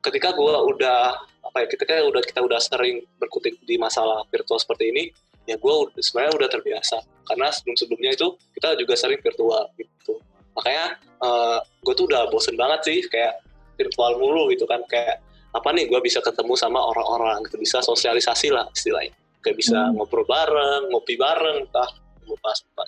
[0.00, 1.00] ketika gue udah
[1.40, 5.04] apa ya ketika udah kita udah sering berkutik di masalah virtual seperti ini,
[5.48, 6.98] ya gue sebenarnya udah terbiasa.
[7.28, 10.20] Karena sebelum sebelumnya itu kita juga sering virtual gitu.
[10.56, 13.40] Makanya uh, gue tuh udah bosen banget sih kayak
[13.76, 14.82] virtual mulu gitu kan.
[14.88, 17.60] Kayak apa nih gue bisa ketemu sama orang-orang gitu.
[17.60, 19.14] Bisa sosialisasi lah istilahnya.
[19.40, 21.90] Kayak bisa ngobrol bareng ngopi bareng entah
[22.30, 22.84] apa.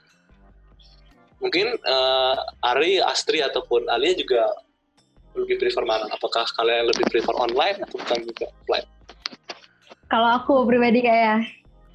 [1.42, 4.46] Mungkin eh, Ari, Astri ataupun Alia juga
[5.36, 6.06] lebih prefer mana?
[6.12, 8.86] Apakah kalian lebih prefer online atau bukan juga offline?
[10.12, 11.48] Kalau aku pribadi kayak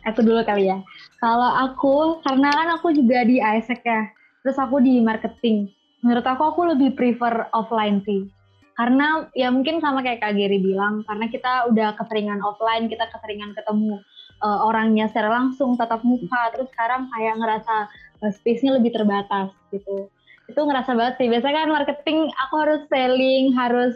[0.08, 0.82] aku dulu kali ya.
[1.21, 4.10] Kalau aku karena kan aku juga di ISEC ya.
[4.45, 5.67] terus aku di marketing.
[6.00, 8.32] Menurut aku aku lebih prefer offline sih.
[8.80, 13.58] Karena ya mungkin sama kayak Kak Geri bilang, karena kita udah keseringan offline, kita keseringan
[13.58, 14.00] ketemu
[14.39, 17.76] uh, orangnya secara langsung, tatap muka, terus sekarang kayak ngerasa
[18.21, 20.08] uh, space-nya lebih terbatas gitu.
[20.48, 21.28] Itu ngerasa banget sih.
[21.28, 23.94] Biasanya kan marketing aku harus selling, harus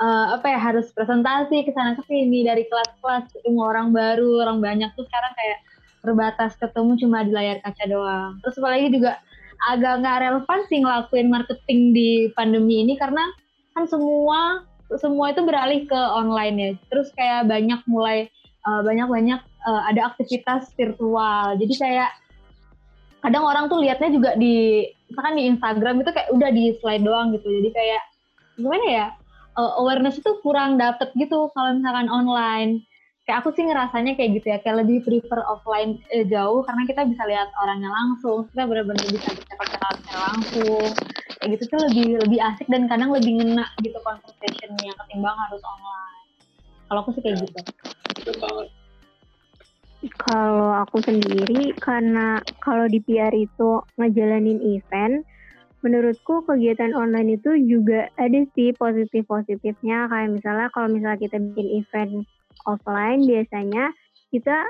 [0.00, 4.58] uh, apa ya, harus presentasi ke sana ke sini dari kelas-kelas ketemu orang baru, orang
[4.60, 5.58] banyak tuh sekarang kayak
[6.04, 8.36] terbatas ketemu cuma di layar kaca doang.
[8.44, 9.16] Terus apalagi juga
[9.72, 13.24] agak nggak relevan sih ngelakuin marketing di pandemi ini karena
[13.72, 14.60] kan semua
[15.00, 16.70] semua itu beralih ke online ya.
[16.92, 18.28] Terus kayak banyak mulai
[18.68, 21.56] uh, banyak-banyak uh, ada aktivitas virtual.
[21.56, 22.10] Jadi kayak
[23.24, 27.30] kadang orang tuh liatnya juga di misalkan di Instagram itu kayak udah di slide doang
[27.30, 27.46] gitu.
[27.46, 28.02] Jadi kayak
[28.58, 29.06] gimana ya?
[29.54, 32.82] Uh, awareness itu kurang dapet gitu kalau misalkan online.
[33.22, 37.06] Kayak aku sih ngerasanya kayak gitu ya kayak lebih prefer offline eh, jauh karena kita
[37.06, 38.50] bisa lihat orangnya langsung.
[38.50, 40.90] Kita benar-benar bisa bercakap-cakap secara langsung.
[41.38, 46.26] Kayak gitu tuh lebih lebih asik dan kadang lebih ngena gitu conversationnya ketimbang harus online.
[46.90, 47.62] Kalau aku sih kayak gitu
[50.20, 55.24] kalau aku sendiri karena kalau di PR itu ngejalanin event
[55.84, 62.12] menurutku kegiatan online itu juga ada sih positif-positifnya kayak misalnya kalau misalnya kita bikin event
[62.64, 63.92] offline biasanya
[64.32, 64.64] kita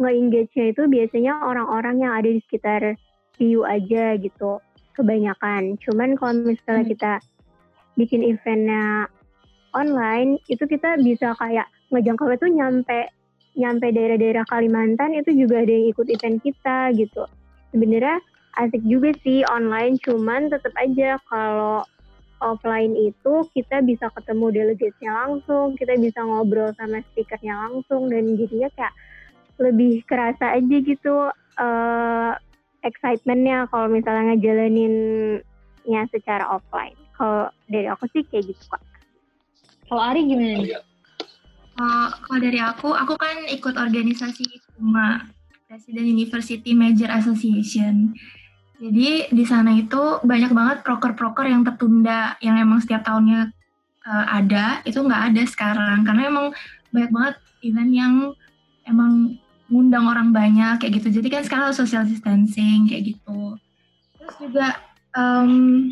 [0.00, 2.96] nge-engage-nya itu biasanya orang-orang yang ada di sekitar
[3.36, 4.62] view aja gitu
[4.96, 5.76] kebanyakan.
[5.84, 6.92] Cuman kalau misalnya hmm.
[6.96, 7.12] kita
[8.00, 9.10] bikin eventnya
[9.76, 13.10] online itu kita bisa kayak ngejangkau itu nyampe
[13.60, 17.28] nyampe daerah-daerah Kalimantan itu juga ada yang ikut event kita gitu.
[17.70, 18.18] Sebenarnya
[18.58, 21.84] asik juga sih online, cuman tetap aja kalau
[22.40, 28.72] offline itu kita bisa ketemu delegatnya langsung, kita bisa ngobrol sama speakernya langsung dan jadinya
[28.74, 28.94] kayak
[29.60, 31.28] lebih kerasa aja gitu
[31.60, 32.32] uh,
[32.80, 36.96] excitementnya kalau misalnya ngejalaninnya secara offline.
[37.20, 38.80] Kalau dari aku sih kayak gitu kak.
[39.92, 40.89] Kalau Ari gimana nih?
[41.78, 45.28] Uh, kalau dari aku, aku kan ikut organisasi cuma
[45.70, 48.16] Presiden University Major Association.
[48.80, 53.52] Jadi di sana itu banyak banget proker-proker yang tertunda, yang emang setiap tahunnya
[54.08, 56.02] uh, ada, itu nggak ada sekarang.
[56.02, 56.46] Karena emang
[56.90, 58.14] banyak banget event yang
[58.88, 59.38] emang
[59.70, 61.22] ngundang orang banyak kayak gitu.
[61.22, 63.54] Jadi kan sekarang social distancing kayak gitu.
[64.18, 64.68] Terus juga
[65.14, 65.86] um,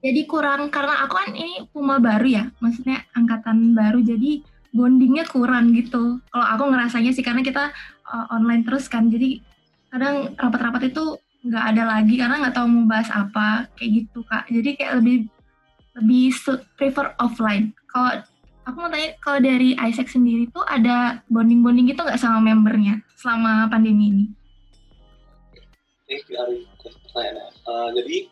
[0.00, 5.74] jadi kurang karena aku kan ini Puma baru ya, maksudnya angkatan baru jadi bondingnya kurang
[5.74, 6.22] gitu.
[6.30, 7.74] Kalau aku ngerasanya sih karena kita
[8.06, 9.42] uh, online terus kan, jadi
[9.90, 14.44] kadang rapat-rapat itu nggak ada lagi karena nggak tahu mau bahas apa kayak gitu kak
[14.52, 15.16] jadi kayak lebih
[15.96, 16.36] lebih
[16.76, 18.20] prefer offline kalau
[18.68, 23.02] aku mau tanya kalau dari Isaac sendiri tuh ada bonding bonding gitu nggak sama membernya
[23.18, 24.24] selama pandemi ini?
[27.66, 28.30] Uh, jadi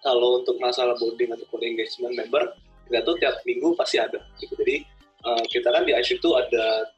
[0.00, 2.54] kalau untuk masalah bonding ataupun engagement member
[2.86, 4.18] kita tuh tiap minggu pasti ada.
[4.38, 4.54] Gitu.
[4.58, 4.86] Jadi
[5.24, 6.88] uh, kita kan di ISIC itu ada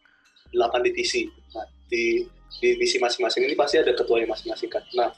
[0.52, 1.26] 8 divisi.
[1.56, 2.24] Nah, di
[2.61, 4.85] divisi masing-masing ini pasti ada ketuanya masing-masing kan.
[4.92, 5.11] Nah,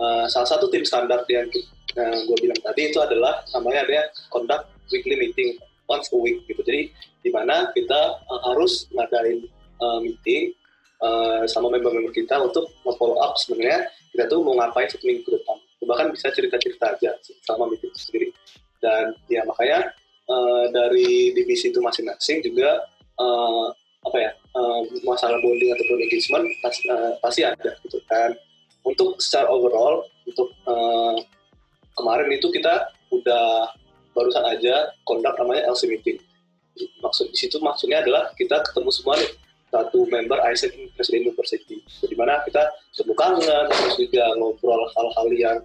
[0.00, 1.46] uh, salah satu tim standar yang
[1.96, 6.60] eh, gue bilang tadi itu adalah namanya ada conduct weekly meeting once a week gitu.
[6.62, 9.46] Jadi di mana kita uh, harus ngadain
[9.82, 10.54] uh, meeting
[11.02, 15.32] uh, sama member-member kita untuk follow up sebenarnya kita tuh mau ngapain satu minggu ke
[15.38, 15.56] depan.
[15.80, 17.10] Bahkan bisa cerita-cerita aja
[17.42, 18.28] sama meeting sendiri.
[18.80, 19.92] Dan ya makanya
[20.30, 22.86] uh, dari divisi itu masing-masing juga
[23.18, 28.32] uh, apa ya uh, masalah bonding ataupun engagement pasti, uh, pasti ada gitu kan
[28.86, 31.18] untuk secara overall untuk uh,
[31.98, 33.68] kemarin itu kita udah
[34.16, 36.18] barusan aja kondak namanya LC meeting.
[37.04, 39.30] Maksud di situ maksudnya adalah kita ketemu semua nih
[39.70, 42.58] satu member Isaac Presiden University, di mana kita
[42.90, 45.58] ketemu kangen, terus juga ngobrol hal-hal yang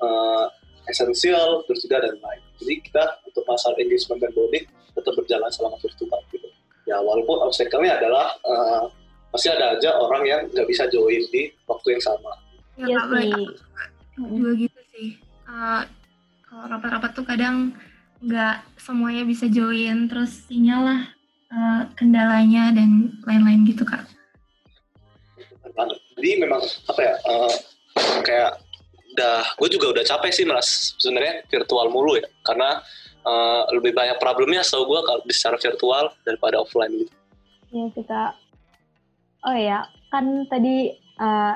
[0.00, 0.48] uh,
[0.88, 2.42] esensial, terus juga dan lain.
[2.60, 6.48] Jadi kita untuk masalah engagement dan bonding tetap berjalan selama virtual gitu.
[6.84, 8.84] Ya walaupun obstacle-nya adalah uh,
[9.30, 12.32] masih ada aja orang yang nggak bisa join di waktu yang sama.
[12.76, 13.32] Ya iya kak sih.
[14.20, 15.08] juga gitu sih.
[15.48, 15.82] Uh,
[16.44, 17.72] kalau rapat-rapat tuh kadang
[18.20, 21.02] nggak semuanya bisa join terus sinyal lah
[21.54, 24.04] uh, kendalanya dan lain-lain gitu kak.
[26.20, 27.54] Jadi memang apa ya uh,
[28.20, 28.60] kayak
[29.16, 32.80] udah gue juga udah capek sih mas sebenarnya virtual mulu ya karena
[33.24, 37.12] uh, lebih banyak problemnya so gue kalau secara virtual daripada offline gitu.
[37.70, 38.22] Ya kita,
[39.46, 41.54] oh ya kan tadi uh,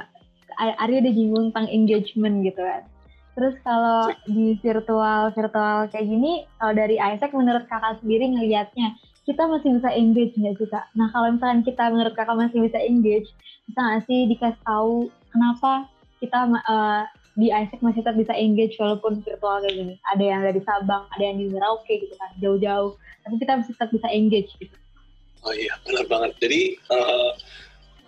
[0.55, 2.87] Arya ada jinggung tentang engagement gitu kan.
[3.35, 8.95] Terus kalau di virtual virtual kayak gini, kalau dari Isaac menurut kakak sendiri ngelihatnya
[9.27, 10.87] kita masih bisa engage nggak sih kak?
[10.95, 13.35] Nah kalau misalkan kita menurut kakak masih bisa engage,
[13.67, 15.91] bisa nggak sih dikasih tahu kenapa
[16.23, 17.03] kita uh,
[17.35, 19.95] di Isaac masih tetap bisa engage walaupun virtual kayak gini.
[20.15, 22.95] Ada yang dari Sabang, ada yang di Merauke gitu kan, jauh-jauh.
[23.27, 24.77] Tapi kita masih tetap bisa engage gitu.
[25.45, 26.31] Oh iya, benar banget.
[26.39, 27.31] Jadi uh,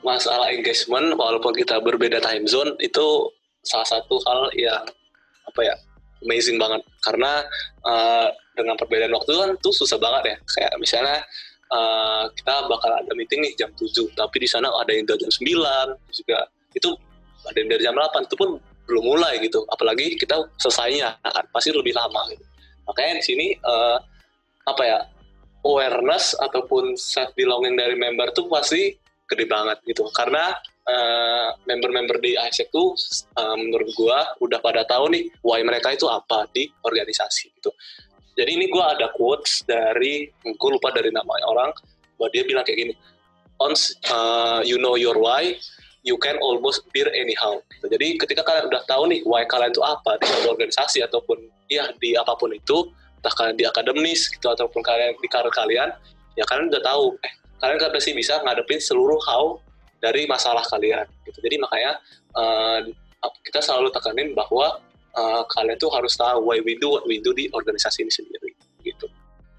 [0.07, 3.35] masalah engagement walaupun kita berbeda time zone itu
[3.67, 4.87] salah satu hal yang
[5.51, 5.75] apa ya
[6.23, 7.43] amazing banget karena
[7.83, 11.19] uh, dengan perbedaan waktu kan tuh susah banget ya kayak misalnya
[11.75, 15.33] uh, kita bakal ada meeting nih jam 7 tapi di sana ada yang dari jam
[15.35, 16.39] 9 juga
[16.73, 16.91] itu
[17.47, 18.51] ada yang dari jam 8 itu pun
[18.87, 19.67] belum mulai gitu.
[19.69, 21.19] Apalagi kita selesainya
[21.51, 22.45] pasti lebih lama gitu.
[22.87, 23.99] makanya di sini uh,
[24.63, 24.99] apa ya
[25.67, 28.95] awareness ataupun self belonging dari member tuh pasti
[29.27, 30.07] gede banget gitu.
[30.15, 30.55] Karena
[30.87, 32.95] uh, member-member di ISEC tuh
[33.35, 37.75] uh, menurut gua udah pada tahu nih why mereka itu apa di organisasi gitu.
[38.39, 41.75] Jadi ini gua ada quotes dari gue lupa dari nama orang
[42.17, 42.95] bahwa dia bilang kayak gini.
[43.57, 45.57] Once uh, you know your why
[46.07, 47.59] you can almost bear anyhow.
[47.75, 47.99] Gitu.
[47.99, 51.91] jadi ketika kalian udah tahu nih why kalian itu apa di suatu organisasi ataupun ya
[51.99, 52.89] di apa pun itu
[53.21, 55.91] entah kalian di akademis gitu ataupun kalian di karir kalian
[56.39, 59.59] ya kalian udah tahu eh kalian kan pasti bisa ngadepin seluruh how
[59.99, 61.43] dari masalah kalian gitu.
[61.43, 61.99] Jadi makanya
[62.39, 62.79] uh,
[63.43, 64.79] kita selalu tekanin bahwa
[65.19, 68.55] uh, kalian tuh harus tahu why we do what we do di organisasi ini sendiri
[68.87, 69.11] gitu.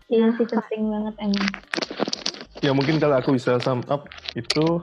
[0.07, 1.47] Iya sih penting banget emang
[2.61, 4.81] ya mungkin kalau aku bisa sum up itu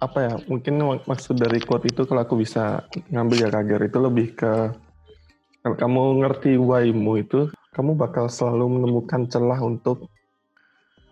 [0.00, 4.32] apa ya mungkin maksud dari quote itu kalau aku bisa ngambil ya kager itu lebih
[4.32, 4.52] ke
[5.60, 10.08] kalau kamu ngerti why-mu itu kamu bakal selalu menemukan celah untuk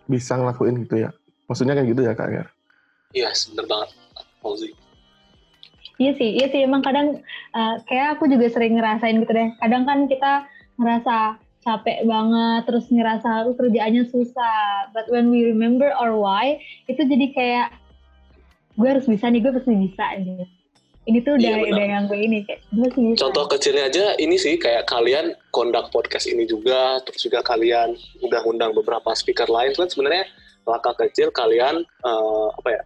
[0.09, 1.09] bisa ngelakuin gitu ya.
[1.45, 2.47] Maksudnya kayak gitu ya Kak Ger?
[3.13, 3.89] Iya, bener banget.
[4.41, 4.69] Fauzi.
[5.99, 7.21] Iya sih, iya sih emang kadang
[7.53, 9.49] uh, kayak aku juga sering ngerasain gitu deh.
[9.61, 10.47] Kadang kan kita
[10.79, 14.89] ngerasa capek banget, terus ngerasa aku kerjaannya susah.
[14.95, 17.67] But when we remember our why, itu jadi kayak
[18.79, 20.45] gue harus bisa nih, gue pasti bisa gitu.
[21.09, 23.19] Ini tuh udah, Iya, udah yang gue ini kayak gue sih bisa.
[23.27, 28.41] Contoh kecilnya aja ini sih kayak kalian kondak podcast ini juga, terus juga kalian udah
[28.45, 30.29] undang beberapa speaker lain kan sebenarnya
[30.63, 32.81] langkah kecil kalian uh, apa ya?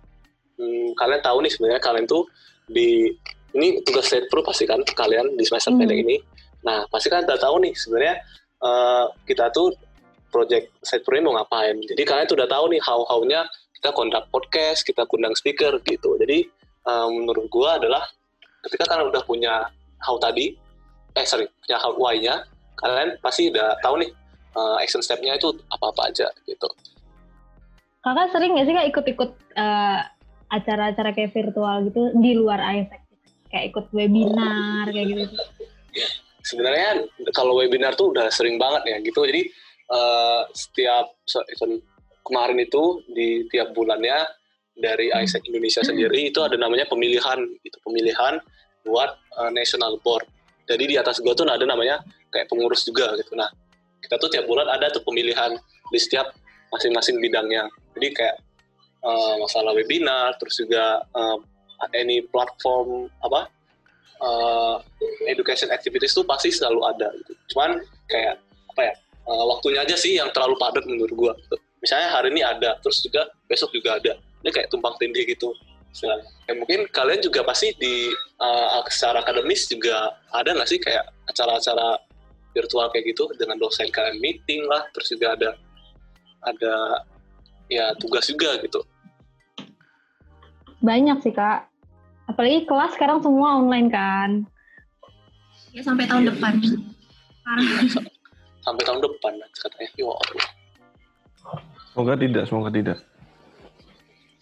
[0.56, 2.24] Hmm, kalian tahu nih sebenarnya kalian tuh
[2.70, 3.12] di
[3.54, 5.84] ini tugas state pro pasti kan kalian di semester Hmm.
[5.84, 6.18] pendek ini.
[6.64, 8.16] Nah pasti kan udah tahu nih sebenarnya
[8.64, 9.76] uh, kita tuh
[10.32, 11.76] project state pro ini mau ngapain.
[11.84, 13.46] Jadi kalian tuh udah tahu nih how-how-nya
[13.84, 16.16] kita kondak podcast, kita kundang speaker gitu.
[16.16, 16.48] Jadi
[16.88, 18.00] uh, menurut gua adalah
[18.64, 19.68] ketika kalian udah punya
[20.00, 20.56] how tadi,
[21.20, 22.48] eh sorry, punya how why-nya,
[22.80, 24.16] kalian pasti udah tahu nih
[24.56, 26.72] uh, action step-nya itu apa-apa aja gitu.
[28.08, 30.00] Kakak sering gak sih kak ikut-ikut eh,
[30.52, 33.04] acara-acara kayak virtual gitu di luar ISEC?
[33.52, 35.24] Kayak ikut webinar kayak gitu.
[36.44, 37.04] Sebenarnya
[37.36, 39.24] kalau webinar tuh udah sering banget ya gitu.
[39.24, 39.48] Jadi
[39.88, 41.80] uh, setiap so- event
[42.24, 44.26] kemarin itu di tiap bulannya
[44.74, 48.42] dari ISEC Indonesia sendiri itu ada namanya pemilihan itu pemilihan
[48.84, 50.26] buat uh, national board.
[50.66, 52.02] Jadi di atas gua tuh ada namanya
[52.34, 53.38] kayak pengurus juga gitu.
[53.38, 53.52] Nah
[54.02, 55.56] kita tuh tiap bulan ada tuh pemilihan
[55.94, 56.34] di setiap
[56.74, 57.70] masing-masing bidangnya.
[57.94, 58.38] Jadi kayak
[59.06, 61.38] uh, masalah webinar, terus juga uh,
[61.94, 63.52] any platform apa
[64.24, 64.76] uh,
[65.30, 67.14] education activities tuh pasti selalu ada.
[67.14, 67.32] Gitu.
[67.54, 67.78] Cuman
[68.10, 68.42] kayak
[68.74, 68.94] apa ya
[69.30, 71.34] uh, waktunya aja sih yang terlalu padat menurut gua.
[71.38, 71.58] gitu.
[71.84, 74.16] Misalnya hari ini ada, terus juga besok juga ada.
[74.40, 75.52] Ini kayak tumpang tindih gitu.
[75.92, 76.24] Misalnya.
[76.48, 78.08] Ya, mungkin kalian juga pasti di
[78.40, 82.00] uh, secara akademis juga ada nggak sih kayak acara-acara
[82.56, 85.50] virtual kayak gitu dengan dosen kalian meeting lah, terus juga ada
[86.48, 87.04] ada
[87.68, 88.80] ya tugas juga gitu.
[90.80, 91.68] Banyak sih kak.
[92.32, 94.48] Apalagi kelas sekarang semua online kan.
[95.76, 96.64] Ya sampai tahun depan.
[97.44, 97.68] Parah.
[98.64, 99.92] Sampai tahun depan katanya.
[100.00, 100.63] Yo, Allah.
[101.94, 102.98] Semoga tidak, semoga tidak.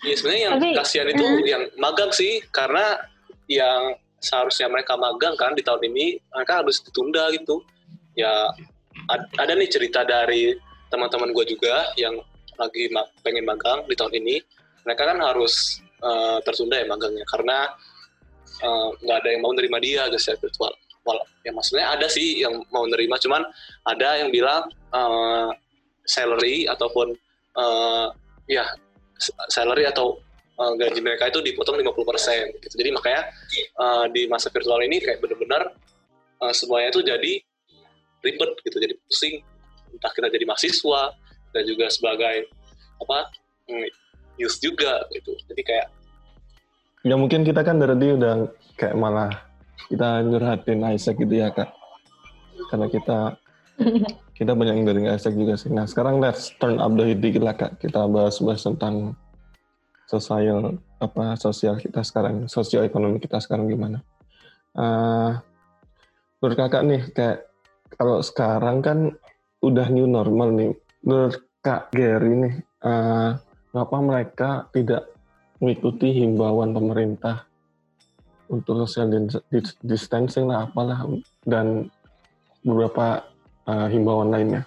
[0.02, 1.46] Iya sebenarnya yang Tapi, kasihan itu eh.
[1.46, 2.98] yang magang sih karena
[3.46, 7.62] yang seharusnya mereka magang kan di tahun ini mereka harus ditunda gitu.
[8.18, 8.50] Ya
[9.12, 10.58] ad- ada nih cerita dari
[10.90, 12.18] teman-teman gue juga yang
[12.58, 14.42] lagi ma- pengen magang di tahun ini.
[14.88, 17.70] Mereka kan harus eh, tertunda ya magangnya karena
[18.64, 20.74] eh, nggak ada yang mau nerima dia guys ya virtual.
[21.06, 23.46] Wal- ya maksudnya ada sih yang mau nerima cuman
[23.86, 25.50] ada yang bilang eh,
[26.10, 27.14] salary ataupun
[27.58, 28.08] eh,
[28.48, 28.66] ya
[29.50, 30.18] salary atau
[30.58, 32.76] uh, gaji mereka itu dipotong 50% gitu.
[32.78, 33.22] Jadi makanya
[33.78, 35.74] uh, di masa virtual ini kayak benar-benar
[36.42, 37.34] uh, semuanya itu jadi
[38.22, 39.36] ribet gitu, jadi pusing.
[39.92, 41.02] Entah kita jadi mahasiswa
[41.52, 42.48] dan juga sebagai
[43.02, 43.20] apa
[43.68, 43.88] mm,
[44.40, 45.34] youth juga gitu.
[45.50, 45.88] Jadi kayak
[47.02, 48.46] Ya mungkin kita kan dari udah
[48.78, 49.34] kayak malah
[49.90, 51.74] kita nyurhatin Isaac gitu ya kak.
[52.70, 53.42] Karena kita
[54.38, 55.70] kita banyak yang dari Isaac juga sih.
[55.74, 57.78] Nah sekarang let's turn up the heat dikit lah kak.
[57.82, 59.14] Kita bahas-bahas tentang
[60.10, 64.04] sosial apa sosial kita sekarang, sosio ekonomi kita sekarang gimana.
[64.76, 65.40] Uh,
[66.40, 67.38] menurut kakak nih, kayak
[67.96, 69.00] kalau sekarang kan
[69.62, 70.72] udah new normal nih.
[71.02, 72.56] Menurut Kak Gary nih,
[72.86, 73.38] uh,
[74.02, 75.14] mereka tidak
[75.62, 77.46] mengikuti himbauan pemerintah
[78.52, 79.08] untuk social
[79.86, 81.08] distancing lah apalah
[81.48, 81.88] dan
[82.66, 83.24] beberapa
[83.68, 84.64] uh, himbauan lainnya.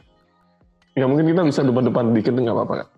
[0.95, 2.89] Ya mungkin kita bisa depan-depan dikit nggak apa-apa kak?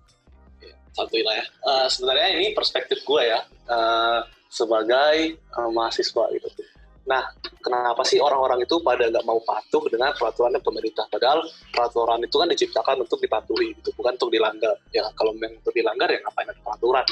[0.93, 1.47] Santuy lah ya.
[1.65, 6.49] Uh, sebenarnya ini perspektif gue ya uh, sebagai uh, mahasiswa gitu.
[7.07, 7.23] Nah,
[7.63, 11.07] kenapa sih orang-orang itu pada nggak mau patuh dengan peraturan pemerintah?
[11.07, 14.75] Padahal peraturan itu kan diciptakan untuk dipatuhi, gitu, bukan untuk dilanggar.
[14.91, 17.07] Ya, kalau memang untuk dilanggar ya ngapain ada peraturan?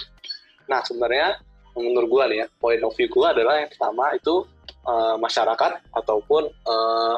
[0.66, 1.38] Nah, sebenarnya
[1.78, 4.42] menurut gue nih ya, point of view gue adalah yang pertama itu
[4.82, 7.16] uh, masyarakat ataupun uh,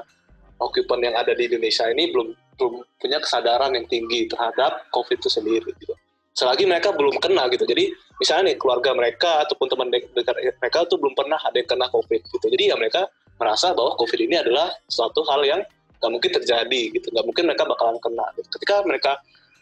[0.60, 5.28] occupant yang ada di Indonesia ini belum belum punya kesadaran yang tinggi terhadap COVID itu
[5.28, 5.70] sendiri.
[5.76, 5.92] Gitu.
[6.36, 7.64] Selagi mereka belum kena gitu.
[7.68, 11.86] Jadi misalnya nih keluarga mereka ataupun teman dekat mereka itu belum pernah ada yang kena
[11.92, 12.46] COVID gitu.
[12.48, 15.60] Jadi ya mereka merasa bahwa COVID ini adalah suatu hal yang
[16.00, 17.06] nggak mungkin terjadi gitu.
[17.12, 18.26] Nggak mungkin mereka bakalan kena.
[18.36, 18.48] Gitu.
[18.56, 19.12] Ketika mereka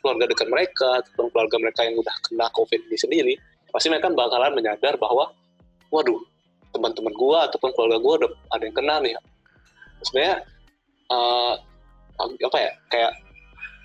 [0.03, 3.35] keluarga dekat mereka ataupun keluarga mereka yang udah kena COVID ini sendiri,
[3.75, 5.31] pasti mereka bakalan menyadar bahwa
[5.91, 6.19] waduh
[6.75, 8.15] teman-teman gua ataupun keluarga gua
[8.51, 9.15] ada yang kena nih.
[10.05, 10.45] Sebenarnya
[11.11, 11.55] uh,
[12.21, 13.13] apa ya kayak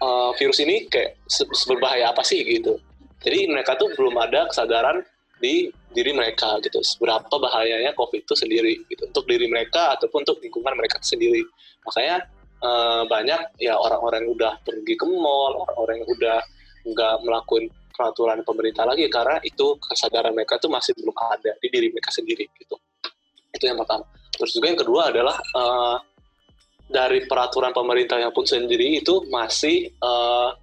[0.03, 1.20] uh, virus ini kayak
[1.67, 2.80] berbahaya apa sih gitu.
[3.20, 5.03] Jadi mereka tuh belum ada kesadaran
[5.39, 6.80] di diri mereka gitu.
[6.84, 9.07] Seberapa bahayanya covid itu sendiri gitu.
[9.07, 11.43] Untuk diri mereka ataupun untuk lingkungan mereka sendiri.
[11.84, 12.28] Makanya
[12.63, 16.39] uh, banyak ya orang-orang yang udah pergi ke mall orang-orang yang udah
[16.80, 21.91] nggak melakukan peraturan pemerintah lagi karena itu kesadaran mereka tuh masih belum ada di diri
[21.91, 22.80] mereka sendiri gitu.
[23.51, 24.07] Itu yang pertama.
[24.32, 25.99] Terus juga yang kedua adalah uh,
[26.89, 30.57] dari peraturan pemerintahnya pun sendiri itu masih uh,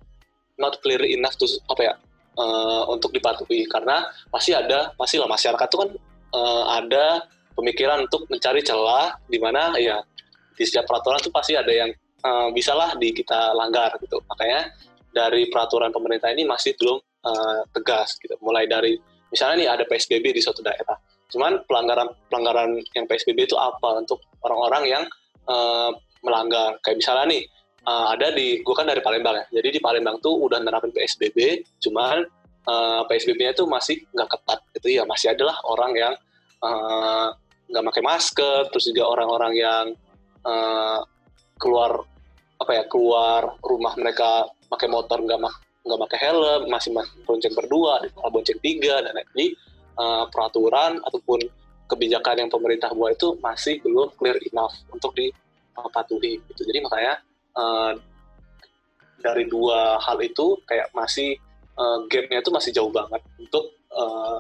[0.59, 1.95] not clear enough to apa ya
[2.35, 3.65] uh, untuk dipatuhi.
[3.71, 5.91] Karena pasti ada pasti lah masyarakat itu kan
[6.35, 7.23] uh, ada
[7.55, 10.03] pemikiran untuk mencari celah di mana ya
[10.59, 11.95] di setiap peraturan itu pasti ada yang
[12.27, 14.19] uh, bisalah di kita langgar gitu.
[14.27, 14.75] Makanya
[15.15, 18.35] dari peraturan pemerintah ini masih belum uh, tegas gitu.
[18.43, 18.99] Mulai dari
[19.31, 20.99] misalnya nih ada PSBB di suatu daerah.
[21.31, 25.05] Cuman pelanggaran pelanggaran yang PSBB itu apa untuk orang-orang yang
[25.47, 25.91] uh,
[26.27, 26.77] melanggar.
[26.83, 27.43] Kayak misalnya nih
[27.87, 29.47] uh, ada di gue kan dari Palembang ya.
[29.63, 32.27] Jadi di Palembang tuh udah nerapin PSBB cuman
[32.67, 34.99] uh, PSBB-nya tuh masih nggak ketat gitu.
[34.99, 36.15] Ya masih adalah orang yang
[36.57, 37.29] eh,
[37.71, 39.85] nggak uh, pakai masker terus juga orang-orang yang
[40.43, 41.01] uh,
[41.63, 42.03] keluar
[42.57, 45.39] apa ya keluar rumah mereka pakai motor nggak
[45.87, 46.91] nggak pakai helm masih
[47.23, 49.47] bonceng berdua malah bonceng tiga dan lain jadi
[50.01, 51.47] uh, peraturan ataupun
[51.87, 55.31] kebijakan yang pemerintah buat itu masih belum clear enough untuk di
[55.93, 56.63] patuhi gitu.
[56.65, 57.21] Jadi makanya
[57.57, 57.93] uh,
[59.21, 61.37] dari dua hal itu kayak masih
[61.77, 64.39] uh, gapnya itu masih jauh banget untuk uh,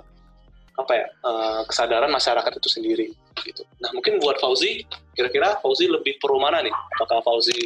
[0.77, 3.07] apa ya uh, kesadaran masyarakat itu sendiri
[3.41, 3.65] gitu.
[3.81, 4.85] Nah mungkin buat Fauzi
[5.17, 6.73] kira-kira Fauzi lebih pro mana nih?
[7.01, 7.57] Apakah Fauzi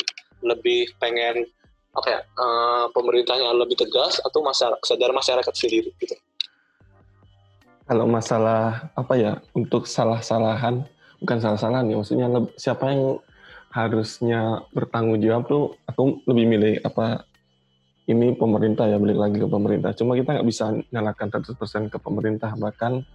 [0.40, 1.46] lebih pengen
[1.90, 6.14] apa ya uh, pemerintahnya lebih tegas atau masyarakat kesadaran masyarakat sendiri gitu?
[7.90, 10.86] Kalau masalah apa ya untuk salah-salahan
[11.18, 13.18] bukan salah-salahan ya maksudnya siapa yang
[13.70, 17.22] harusnya bertanggung jawab tuh aku lebih milih apa
[18.10, 19.94] ini pemerintah ya balik lagi ke pemerintah.
[19.94, 23.06] Cuma kita nggak bisa nyalakan 100% ke pemerintah bahkan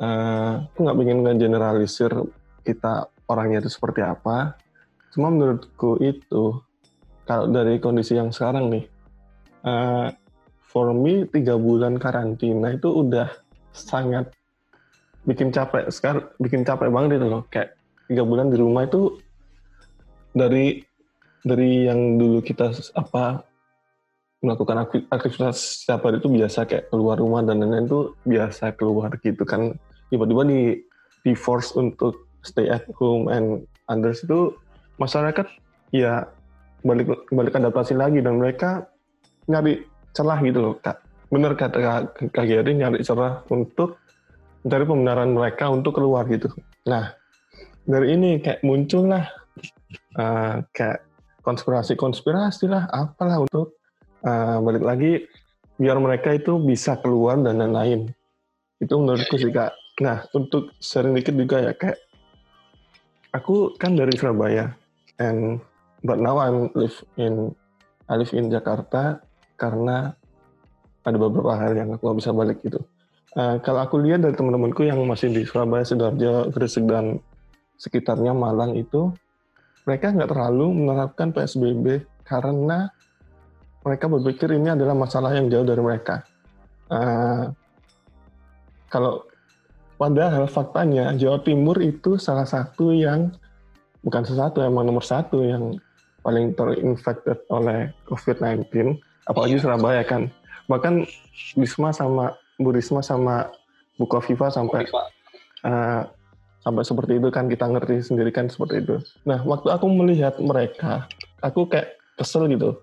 [0.00, 2.12] uh, aku nggak ingin ngegeneralisir
[2.64, 4.56] kita orangnya itu seperti apa.
[5.12, 6.64] Cuma menurutku itu
[7.28, 8.84] kalau dari kondisi yang sekarang nih,
[9.68, 10.08] uh,
[10.64, 13.28] for me tiga bulan karantina itu udah
[13.76, 14.32] sangat
[15.28, 17.76] bikin capek sekarang bikin capek banget itu loh kayak
[18.08, 19.20] tiga bulan di rumah itu
[20.36, 20.82] dari
[21.40, 23.42] dari yang dulu kita apa
[24.40, 29.44] melakukan aktivitas setiap hari itu biasa kayak keluar rumah dan lain-lain itu biasa keluar gitu
[29.44, 29.76] kan.
[30.08, 30.80] Tiba-tiba di
[31.24, 34.56] di force untuk stay at home and others itu
[34.96, 35.44] masyarakat
[35.92, 36.24] ya
[36.80, 38.88] balik balik adaptasi lagi dan mereka
[39.44, 39.84] nyari
[40.16, 41.04] celah gitu loh kak.
[41.28, 42.02] Bener kata kak,
[42.32, 44.00] Geri nyari celah untuk
[44.64, 46.48] mencari pembenaran mereka untuk keluar gitu.
[46.88, 47.12] Nah
[47.84, 49.28] dari ini kayak muncul lah
[50.16, 51.04] uh, kayak
[51.40, 53.80] konspirasi-konspirasi lah apalah untuk
[54.24, 55.12] uh, balik lagi
[55.80, 58.12] biar mereka itu bisa keluar dan lain-lain.
[58.76, 59.72] Itu menurutku sih kak.
[60.04, 61.96] Nah untuk sering dikit juga ya kayak
[63.32, 64.72] aku kan dari Surabaya
[65.16, 65.60] and
[66.04, 67.56] but now I'm live in
[68.10, 69.22] I live in Jakarta
[69.56, 70.12] karena
[71.04, 72.80] ada beberapa hal yang aku bisa balik gitu.
[73.38, 77.22] Uh, kalau aku lihat dari teman-temanku yang masih di Surabaya, Sidoarjo, Gresik dan
[77.78, 79.14] sekitarnya Malang itu
[79.90, 82.86] mereka nggak terlalu menerapkan PSBB karena
[83.82, 86.22] mereka berpikir ini adalah masalah yang jauh dari mereka.
[86.86, 87.50] Uh,
[88.86, 89.26] kalau
[89.98, 93.34] padahal faktanya Jawa Timur itu salah satu yang
[94.06, 95.74] bukan sesuatu emang nomor satu yang
[96.22, 98.94] paling terinfected oleh COVID-19
[99.26, 100.30] apalagi Surabaya kan.
[100.70, 101.02] Bahkan
[101.58, 103.50] Bisma sama Bu Risma sama
[103.98, 104.86] Bu Kofifa sampai
[105.66, 106.06] uh,
[106.60, 108.96] sampai seperti itu kan kita ngerti sendiri kan seperti itu.
[109.24, 111.08] Nah waktu aku melihat mereka,
[111.40, 112.80] aku kayak kesel gitu.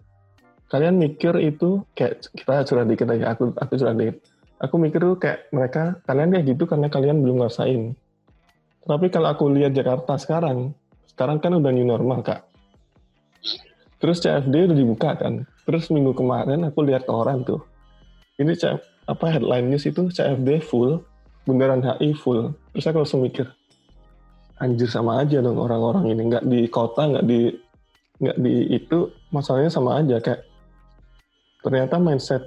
[0.67, 4.19] Kalian mikir itu kayak kita sudah dikit aja, aku aku sudah dikit.
[4.57, 7.93] Aku mikir tuh kayak mereka kalian kayak gitu karena kalian belum ngerasain.
[8.88, 10.73] Tapi kalau aku lihat Jakarta sekarang,
[11.11, 12.41] sekarang kan udah new normal kak.
[14.01, 15.45] Terus CFD udah dibuka kan.
[15.65, 17.61] Terus minggu kemarin aku lihat orang tuh.
[18.38, 18.53] Ini
[19.09, 21.01] apa headline news itu CFD full,
[21.45, 22.53] Bundaran HI full.
[22.73, 23.49] Terus aku langsung mikir,
[24.58, 26.22] anjir sama aja dong orang-orang ini.
[26.34, 27.53] Nggak di kota nggak di
[28.18, 30.18] nggak di itu masalahnya sama aja.
[30.22, 30.45] Kayak
[31.62, 32.43] ternyata mindset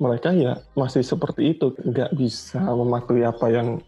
[0.00, 1.76] mereka ya masih seperti itu.
[1.84, 3.80] Nggak bisa mematuhi apa yang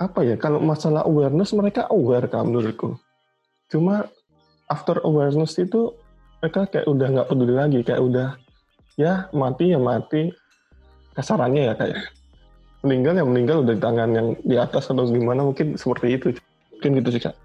[0.00, 2.96] apa ya kalau masalah awareness mereka aware kan menurutku.
[3.68, 4.08] Cuma
[4.70, 5.92] after awareness itu
[6.40, 7.78] mereka kayak udah nggak peduli lagi.
[7.82, 8.28] Kayak udah
[8.94, 10.30] ya mati ya mati.
[11.10, 11.98] Kasarannya ya kayak
[12.80, 16.26] meninggal ya meninggal udah di tangan yang di atas atau gimana mungkin seperti itu
[16.80, 17.36] mungkin gitu sih kak.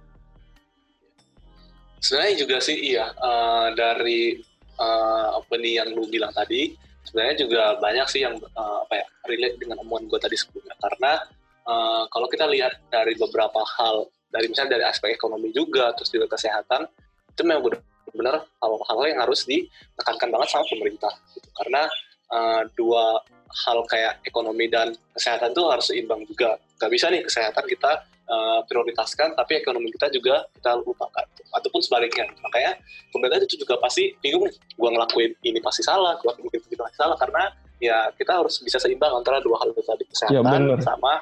[2.00, 4.40] Sebenarnya juga sih iya uh, dari
[4.80, 6.72] uh, apa nih yang lu bilang tadi
[7.04, 10.72] sebenarnya juga banyak sih yang uh, apa ya relate dengan omongan gue tadi sebelumnya.
[10.80, 11.20] Karena
[11.68, 16.32] uh, kalau kita lihat dari beberapa hal dari misalnya dari aspek ekonomi juga terus juga
[16.32, 16.88] kesehatan
[17.36, 21.52] itu memang benar-benar hal-hal yang harus ditekankan banget sama pemerintah gitu.
[21.60, 21.84] karena
[22.32, 23.20] uh, dua
[23.68, 26.56] hal kayak ekonomi dan kesehatan itu harus seimbang juga.
[26.80, 31.26] Gak bisa nih kesehatan kita uh, prioritaskan tapi ekonomi kita juga kita lupakan.
[31.56, 32.76] Ataupun sebaliknya makanya
[33.10, 36.98] pemerintah itu juga pasti bingung nih gue ngelakuin ini pasti salah gue ngelakuin ini pasti
[37.00, 37.44] salah karena
[37.80, 41.14] ya kita harus bisa seimbang antara dua hal itu tadi kesehatan ya, sama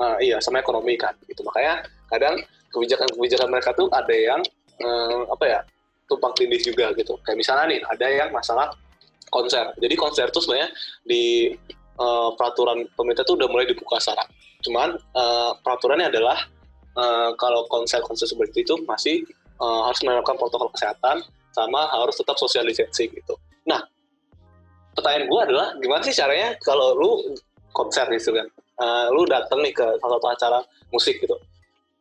[0.00, 1.44] uh, iya sama ekonomi kan gitu.
[1.44, 2.40] Makanya kadang
[2.74, 4.40] kebijakan-kebijakan mereka tuh ada yang
[4.82, 5.60] uh, apa ya
[6.10, 7.16] tumpang tindih juga gitu.
[7.24, 8.74] Kayak misalnya nih ada yang masalah
[9.32, 9.72] konser.
[9.80, 10.70] Jadi konser tuh sebenarnya
[11.06, 11.54] di
[11.98, 14.26] uh, peraturan pemerintah tuh udah mulai dibuka syarat
[14.64, 16.40] Cuman uh, peraturannya adalah
[16.96, 19.22] uh, kalau konser-konser seperti itu masih
[19.60, 21.20] uh, harus menerapkan protokol kesehatan
[21.54, 23.36] sama harus tetap social distancing gitu.
[23.68, 23.84] Nah,
[24.96, 27.10] pertanyaan gue adalah gimana sih caranya kalau lu
[27.70, 28.46] konser gitu kan,
[28.80, 30.58] uh, lu datang nih ke salah satu acara
[30.90, 31.36] musik gitu.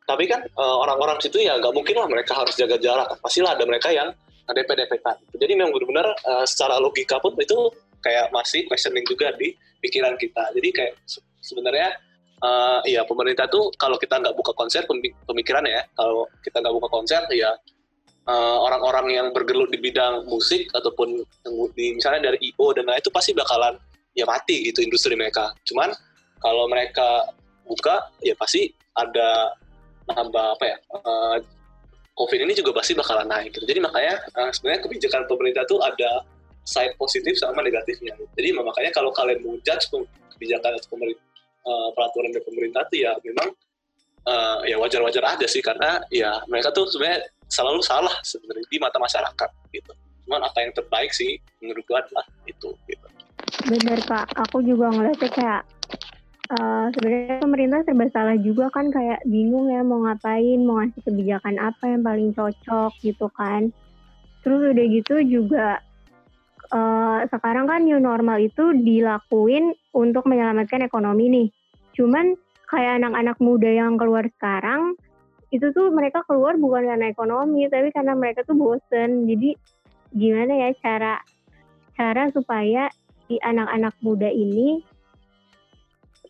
[0.03, 3.07] Tapi kan uh, orang-orang situ ya nggak mungkin lah mereka harus jaga jarak.
[3.23, 4.11] Pastilah ada mereka yang
[4.43, 5.15] ada kan.
[5.39, 7.71] Jadi memang benar-benar uh, secara logika pun itu
[8.03, 10.51] kayak masih questioning juga di pikiran kita.
[10.51, 10.93] Jadi kayak
[11.39, 11.95] sebenarnya
[12.43, 14.83] uh, ya pemerintah tuh kalau kita nggak buka konser
[15.25, 17.55] pemikiran ya kalau kita nggak buka konser ya
[18.27, 21.23] uh, orang-orang yang bergelut di bidang musik ataupun
[21.73, 23.79] di misalnya dari IO dan lain itu pasti bakalan
[24.13, 25.89] ya mati gitu industri mereka cuman
[26.43, 27.31] kalau mereka
[27.63, 28.69] buka ya pasti
[28.99, 29.55] ada
[30.11, 31.37] nambah apa ya uh,
[32.13, 33.65] COVID ini juga pasti bakalan naik gitu.
[33.65, 36.21] Jadi makanya uh, sebenarnya kebijakan pemerintah tuh ada
[36.61, 38.13] side positif sama negatifnya.
[38.37, 39.89] Jadi makanya kalau kalian mau judge
[40.37, 41.32] kebijakan pemerintah
[41.63, 43.49] uh, peraturan dari pemerintah tuh ya memang
[44.27, 48.97] uh, ya wajar-wajar aja sih karena ya mereka tuh sebenarnya selalu salah sebenarnya di mata
[48.99, 49.91] masyarakat gitu.
[50.23, 53.07] Cuman apa yang terbaik sih menurut gua adalah itu gitu.
[53.67, 55.61] Bener kak, aku juga ngeliatnya kayak
[56.57, 61.55] uh, sebenarnya pemerintah serba salah juga kan kayak bingung ya mau ngapain, mau ngasih kebijakan
[61.59, 63.69] apa yang paling cocok gitu kan.
[64.43, 65.79] Terus udah gitu juga
[66.73, 71.47] uh, sekarang kan new normal itu dilakuin untuk menyelamatkan ekonomi nih.
[71.93, 72.33] Cuman
[72.65, 74.97] kayak anak-anak muda yang keluar sekarang
[75.53, 79.29] itu tuh mereka keluar bukan karena ekonomi tapi karena mereka tuh bosen.
[79.29, 79.53] Jadi
[80.17, 81.21] gimana ya cara
[81.93, 82.89] cara supaya
[83.29, 84.81] si anak-anak muda ini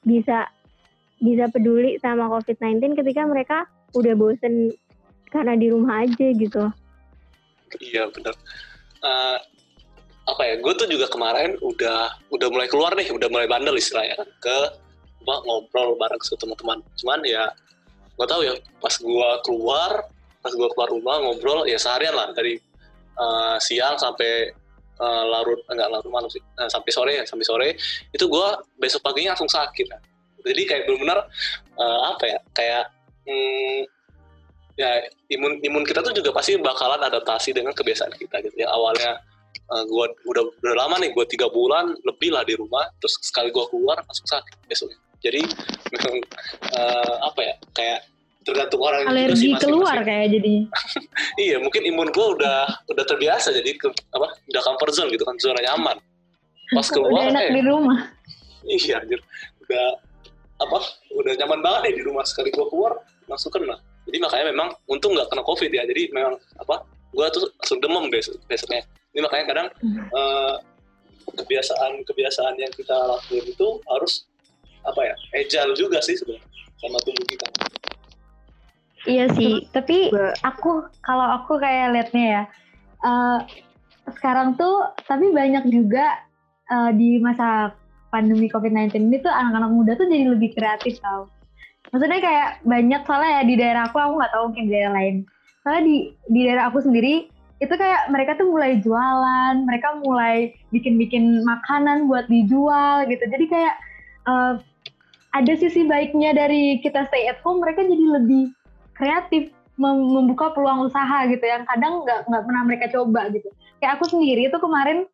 [0.04, 0.52] bisa
[1.24, 3.64] bisa peduli sama COVID-19 ketika mereka
[3.96, 4.76] udah bosen
[5.32, 6.68] karena di rumah aja gitu.
[7.80, 8.36] Iya benar.
[9.00, 9.40] Uh,
[10.24, 14.16] apa ya gue tuh juga kemarin udah udah mulai keluar nih udah mulai bandel istilahnya
[14.24, 14.58] kan ke
[15.24, 16.78] apa, ngobrol bareng sama teman-teman.
[17.00, 17.44] Cuman ya
[18.16, 19.92] gue tahu ya pas gue keluar
[20.44, 22.60] pas gue keluar rumah ngobrol ya seharian lah dari
[23.18, 24.52] uh, siang sampai
[25.00, 27.70] uh, larut enggak larut malam sih uh, sampai sore ya sampai sore
[28.12, 28.48] itu gue
[28.78, 29.88] besok paginya langsung sakit
[30.44, 31.20] jadi kayak benar-benar
[31.80, 32.84] uh, apa ya kayak
[33.26, 33.80] hmm,
[34.76, 34.92] ya
[35.32, 39.24] imun imun kita tuh juga pasti bakalan adaptasi dengan kebiasaan kita gitu ya awalnya
[39.72, 43.54] uh, gua udah udah lama nih gue tiga bulan lebih lah di rumah terus sekali
[43.54, 45.00] gue keluar langsung sakit besoknya.
[45.24, 45.42] Jadi
[45.96, 46.16] memang
[46.76, 48.00] uh, apa ya kayak
[48.44, 50.56] tergantung orang alergi juga sih, keluar masing kayak jadi
[51.48, 55.36] iya mungkin imun gue udah udah terbiasa jadi ke, apa udah comfort zone gitu kan
[55.40, 55.98] zona nyaman.
[56.76, 58.00] Pas keluar udah enak eh, di rumah.
[58.68, 59.20] iya anjir.
[59.64, 59.86] Udah
[60.60, 60.80] apa
[61.16, 62.24] udah nyaman banget nih di rumah.
[62.28, 63.00] Sekali gue keluar
[63.32, 63.80] langsung kena.
[64.04, 65.88] Jadi makanya memang untung nggak kena covid ya.
[65.88, 66.84] Jadi memang apa
[67.16, 68.84] gue tuh langsung demam guys besoknya
[69.14, 70.56] ini makanya kadang eh,
[71.38, 74.28] kebiasaan kebiasaan yang kita lakuin itu harus
[74.84, 76.50] apa ya agile juga sih sebenarnya
[76.82, 77.48] sama tubuh kita
[79.04, 80.08] Iya sih, tapi
[80.48, 82.44] aku kalau aku kayak liatnya ya,
[83.04, 83.40] eh,
[84.16, 86.24] sekarang tuh tapi banyak juga
[86.72, 87.76] eh, di masa
[88.08, 91.28] pandemi COVID-19 ini tuh anak-anak muda tuh jadi lebih kreatif tau.
[91.92, 95.16] Maksudnya kayak banyak soalnya ya di daerah aku, aku nggak tahu mungkin di daerah lain.
[95.68, 95.98] Soalnya di
[96.32, 97.28] di daerah aku sendiri
[97.64, 103.24] itu kayak mereka tuh mulai jualan, mereka mulai bikin-bikin makanan buat dijual gitu.
[103.24, 103.76] Jadi kayak
[104.28, 104.54] eh,
[105.34, 108.54] ada sisi baiknya dari kita stay at home, mereka jadi lebih
[108.94, 113.50] kreatif mem- membuka peluang usaha gitu yang kadang nggak nggak pernah mereka coba gitu
[113.82, 115.10] kayak aku sendiri itu kemarin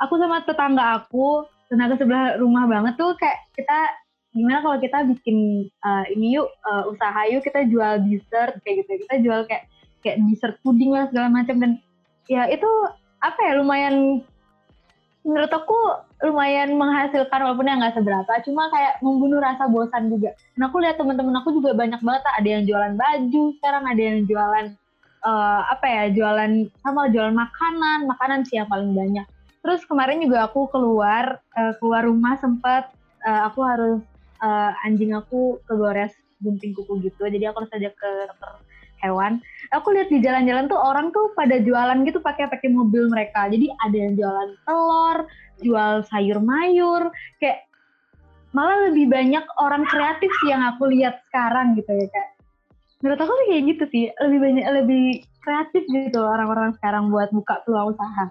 [0.00, 3.78] aku sama tetangga aku tetangga sebelah rumah banget tuh kayak kita
[4.32, 9.04] gimana kalau kita bikin uh, ini yuk uh, usaha yuk kita jual dessert kayak gitu
[9.08, 9.68] kita jual kayak
[10.00, 11.72] kayak dessert puding lah segala macam dan
[12.28, 12.68] ya itu
[13.18, 14.22] apa ya lumayan
[15.26, 15.76] menurut aku
[16.24, 18.32] lumayan menghasilkan walaupun yang nggak seberapa.
[18.42, 20.34] Cuma kayak membunuh rasa bosan juga.
[20.54, 24.18] Dan aku lihat teman-teman aku juga banyak banget ada yang jualan baju sekarang ada yang
[24.26, 24.66] jualan
[25.22, 26.52] eh, apa ya jualan
[26.82, 29.26] sama jualan makanan makanan sih yang paling banyak.
[29.62, 32.90] Terus kemarin juga aku keluar eh, keluar rumah sempat
[33.22, 34.00] eh, aku harus
[34.42, 37.26] eh, anjing aku kegores gunting kuku gitu.
[37.26, 38.67] Jadi aku harus ajak ke dokter
[39.02, 39.40] hewan.
[39.74, 43.46] Aku lihat di jalan-jalan tuh orang tuh pada jualan gitu pakai pakai mobil mereka.
[43.48, 45.16] Jadi ada yang jualan telur
[45.58, 47.10] jual sayur mayur
[47.42, 47.66] kayak
[48.54, 52.38] malah lebih banyak orang kreatif sih yang aku lihat sekarang gitu ya kak
[53.02, 54.04] menurut aku kayak gitu sih.
[54.18, 55.04] Lebih banyak lebih
[55.42, 58.24] kreatif gitu orang-orang sekarang buat buka peluang usaha.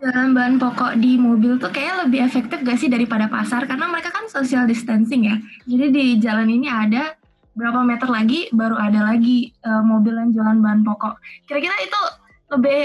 [0.00, 3.64] Jualan bahan pokok di mobil tuh kayaknya lebih efektif gak sih daripada pasar?
[3.64, 5.36] Karena mereka kan social distancing ya.
[5.64, 7.14] Jadi di jalan ini ada
[7.54, 11.14] berapa meter lagi baru ada lagi eh, mobil yang jualan bahan pokok.
[11.46, 12.00] Kira-kira itu
[12.54, 12.80] lebih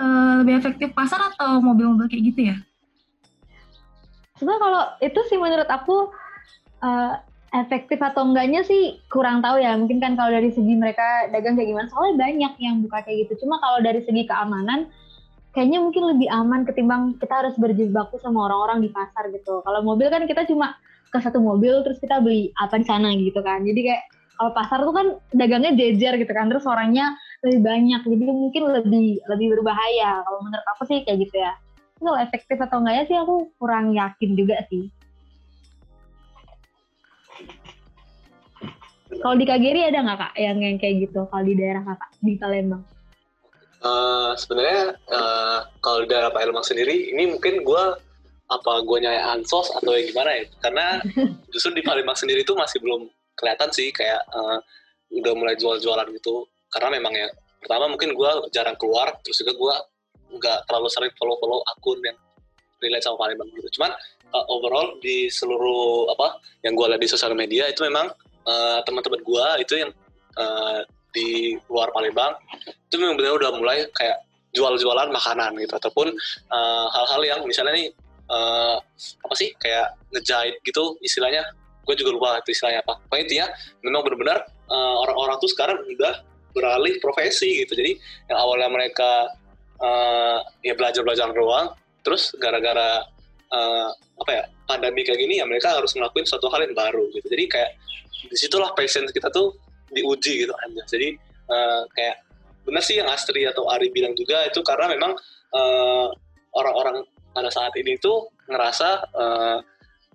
[0.00, 2.56] eh, lebih efektif pasar atau mobil-mobil kayak gitu ya?
[4.40, 6.08] Sebenarnya kalau itu sih menurut aku
[6.80, 7.14] eh,
[7.50, 9.76] efektif atau enggaknya sih kurang tahu ya.
[9.76, 11.86] Mungkin kan kalau dari segi mereka dagang kayak gimana.
[11.92, 13.44] Soalnya banyak yang buka kayak gitu.
[13.46, 14.88] Cuma kalau dari segi keamanan,
[15.50, 19.60] kayaknya mungkin lebih aman ketimbang kita harus berjibaku sama orang-orang di pasar gitu.
[19.66, 20.78] Kalau mobil kan kita cuma
[21.10, 23.66] ke satu mobil terus kita beli apa di sana gitu kan.
[23.66, 24.02] Jadi kayak
[24.38, 26.48] kalau pasar tuh kan dagangnya jejer gitu kan.
[26.48, 27.12] Terus orangnya
[27.44, 28.00] lebih banyak.
[28.06, 30.22] Jadi mungkin lebih lebih berbahaya.
[30.22, 31.52] Kalau menurut aku sih kayak gitu ya.
[32.00, 34.88] Kalau efektif atau enggaknya sih aku kurang yakin juga sih.
[39.10, 41.26] Kalau di Kageri ada nggak kak yang yang kayak gitu?
[41.28, 42.82] Kalau di daerah kakak di Palembang?
[43.80, 47.84] Eh, sebenarnya eh, kalau di daerah Pak Elmang sendiri ini mungkin gue
[48.50, 50.42] apa gue nyari ansos atau yang gimana ya?
[50.58, 50.86] Karena
[51.54, 53.06] justru di Palembang sendiri itu masih belum
[53.38, 54.58] kelihatan sih kayak eh,
[55.22, 56.46] udah mulai jual-jualan gitu.
[56.70, 57.30] Karena memang ya
[57.62, 59.74] pertama mungkin gue jarang keluar terus juga gue
[60.38, 62.18] nggak terlalu sering follow-follow akun yang
[62.80, 63.68] relate sama Palembang gitu.
[63.80, 63.92] Cuman
[64.34, 68.10] eh, overall di seluruh apa yang gue lihat di sosial media itu memang
[68.46, 69.90] eh, teman-teman gue itu yang
[70.38, 70.80] eh,
[71.10, 74.22] di luar Palembang itu memang benar udah mulai kayak
[74.54, 75.74] jual-jualan makanan gitu.
[75.78, 76.10] Ataupun
[76.90, 77.94] hal-hal yang misalnya nih
[78.30, 78.76] eh,
[79.26, 81.42] apa sih kayak ngejahit gitu istilahnya.
[81.82, 83.02] Gue juga lupa itu istilahnya apa.
[83.08, 83.46] Pokoknya intinya
[83.82, 86.22] memang benar-benar eh, orang-orang tuh sekarang udah
[86.54, 87.74] beralih profesi gitu.
[87.74, 87.98] Jadi
[88.30, 89.30] yang awalnya mereka
[89.82, 93.04] eh, ya belajar-belajar doang terus gara-gara
[93.50, 97.26] eh, apa ya pandemi kayak gini ya mereka harus ngelakuin suatu hal yang baru gitu.
[97.26, 97.70] Jadi kayak
[98.28, 99.56] di situlah passion kita tuh
[99.90, 101.08] diuji gitu aja jadi
[101.50, 102.16] eh, kayak
[102.68, 105.12] benar sih yang Astri atau Ari bilang juga itu karena memang
[105.56, 106.08] eh,
[106.54, 109.58] orang-orang pada saat ini tuh ngerasa eh,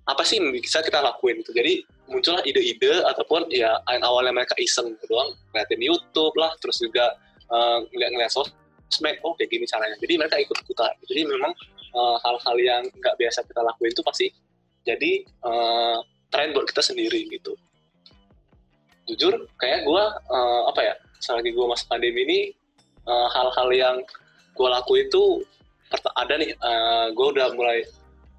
[0.06, 4.94] apa sih yang bisa kita lakuin gitu jadi muncullah ide-ide ataupun ya awalnya mereka iseng
[4.94, 7.16] gitu doang ngeliatin YouTube lah terus juga
[7.50, 9.98] eh, ngeliat-ngeliat sosmed oh kayak gini caranya.
[9.98, 11.52] Jadi mereka ikut ikutan jadi memang
[11.96, 14.28] eh, hal-hal yang nggak biasa kita lakuin itu pasti
[14.86, 15.98] jadi eh,
[16.30, 17.58] tren buat kita sendiri gitu.
[19.06, 20.04] Jujur kayak gue
[20.66, 22.40] apa ya selagi gue masa pandemi ini
[23.06, 23.96] eh, hal-hal yang
[24.56, 25.42] gue lakuin itu
[25.94, 26.52] ada nih
[27.14, 27.86] gue udah mulai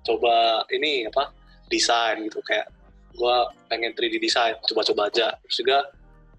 [0.06, 1.30] coba ini apa
[1.70, 2.70] desain gitu kayak
[3.16, 3.36] gue
[3.66, 5.78] pengen 3D desain coba-coba aja terus juga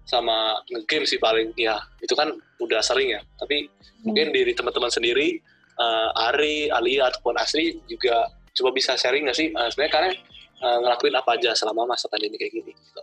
[0.08, 2.32] sama ngegame sih paling ya itu kan
[2.64, 3.68] udah sering ya tapi
[4.08, 5.36] mungkin dari teman-teman sendiri
[5.78, 8.24] eh, Ari, Alia ataupun Asri juga
[8.56, 10.14] coba bisa sharing nggak sih Eh, sebenarnya kalian
[10.64, 13.02] eh, ngelakuin apa aja selama masa pandemi kayak gini gitu.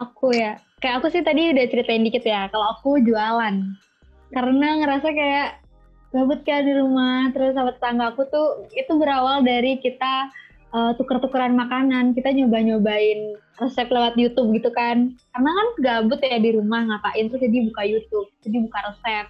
[0.00, 2.50] Aku ya, kayak aku sih tadi udah ceritain dikit ya.
[2.50, 3.54] Kalau aku jualan,
[4.34, 5.61] karena ngerasa kayak
[6.12, 7.32] gabut kan di rumah.
[7.32, 10.28] Terus sama tetangga aku tuh itu berawal dari kita
[10.76, 12.12] uh, tuker-tukeran makanan.
[12.12, 15.16] Kita nyoba-nyobain resep lewat YouTube gitu kan.
[15.32, 19.26] Karena kan gabut ya di rumah ngapain terus jadi buka YouTube, jadi buka resep.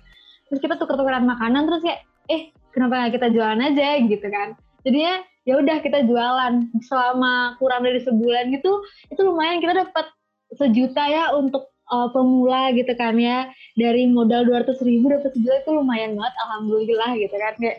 [0.51, 4.59] Terus kita tuker-tukeran makanan terus kayak eh kenapa nggak kita jualan aja gitu kan.
[4.83, 8.79] Jadinya ya udah kita jualan selama kurang dari sebulan gitu
[9.11, 10.07] itu lumayan kita dapat
[10.55, 13.53] sejuta ya untuk uh, pemula gitu kan ya.
[13.77, 17.53] Dari modal dua ratus ribu dapat sejuta itu lumayan banget alhamdulillah gitu kan.
[17.61, 17.79] Kayak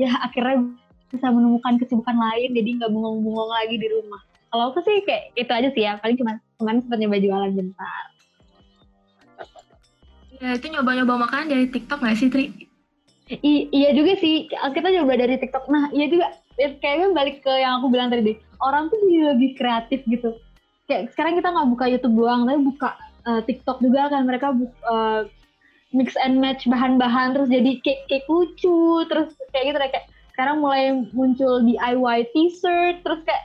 [0.00, 0.72] ya akhirnya
[1.12, 4.20] bisa menemukan kesibukan lain jadi nggak bengong-bengong lagi di rumah.
[4.50, 8.04] Kalau aku sih kayak itu aja sih ya paling cuma kemarin sempat nyoba jualan bentar.
[10.42, 12.44] Ya itu nyoba-nyoba makanan dari TikTok nggak sih Tri?
[13.30, 14.50] I iya juga sih.
[14.50, 15.70] Kita coba dari TikTok.
[15.70, 16.26] Nah iya juga.
[16.54, 18.34] Kayaknya balik ke yang aku bilang tadi.
[18.34, 20.38] Deh orang tuh jadi lebih kreatif gitu.
[20.86, 22.90] Kayak sekarang kita nggak buka YouTube doang tapi buka
[23.28, 24.52] uh, TikTok juga kan mereka
[24.88, 25.28] uh,
[25.94, 30.90] mix and match bahan-bahan terus jadi cake cake lucu terus kayak gitu kayak sekarang mulai
[31.14, 33.44] muncul DIY t-shirt terus kayak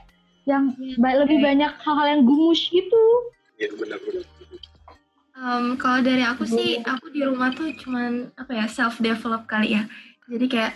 [0.49, 1.13] yang okay.
[1.13, 3.03] lebih banyak hal-hal yang gumus gitu
[3.57, 4.25] iya benar-benar
[5.39, 9.71] Um, kalau dari aku sih, aku di rumah tuh cuman apa ya self develop kali
[9.71, 9.87] ya.
[10.27, 10.75] Jadi kayak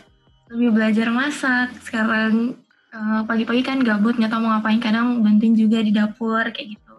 [0.56, 2.56] lebih belajar masak sekarang
[2.94, 6.94] uh, pagi-pagi kan gabut nggak tahu mau ngapain kadang bantuin juga di dapur kayak gitu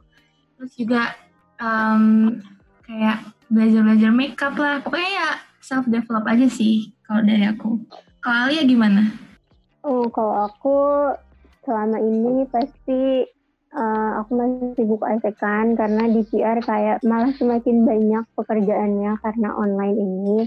[0.58, 1.14] terus juga
[1.60, 2.36] um,
[2.86, 5.30] kayak belajar-belajar makeup lah pokoknya ya
[5.60, 7.80] self develop aja sih kalau dari aku
[8.24, 9.02] kalau Alia gimana?
[9.84, 10.76] Oh kalau aku
[11.64, 13.28] selama ini pasti
[13.76, 19.48] uh, aku masih sibuk IC kan karena di PR kayak malah semakin banyak pekerjaannya karena
[19.52, 20.38] online ini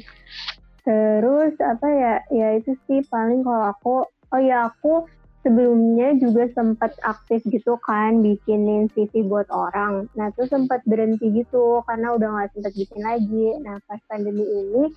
[0.87, 2.15] Terus apa ya?
[2.31, 5.03] Ya itu sih paling kalau aku oh ya aku
[5.47, 10.11] sebelumnya juga sempat aktif gitu kan bikinin CV buat orang.
[10.19, 13.47] Nah tuh sempat berhenti gitu karena udah nggak sempat bikin lagi.
[13.63, 14.91] Nah pas pandemi ini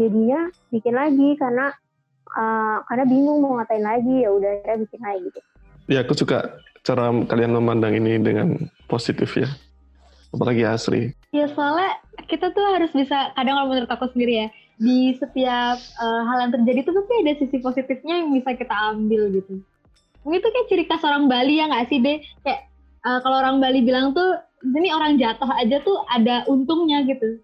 [0.00, 1.68] jadinya bikin lagi karena
[2.32, 5.40] uh, karena bingung mau ngapain lagi ya udah saya bikin lagi gitu.
[5.92, 8.56] Ya aku suka cara kalian memandang ini dengan
[8.88, 9.52] positif ya.
[10.32, 11.12] Apalagi Asri.
[11.36, 14.48] Ya soalnya kita tuh harus bisa kadang kalau menurut aku sendiri ya
[14.80, 19.28] di setiap uh, hal yang terjadi itu pasti ada sisi positifnya yang bisa kita ambil
[19.28, 19.60] gitu.
[20.24, 22.20] Mungkin itu kayak ciri khas orang Bali ya nggak sih deh?
[22.44, 22.68] Kayak
[23.08, 27.40] uh, kalau orang Bali bilang tuh ini orang jatuh aja tuh ada untungnya gitu.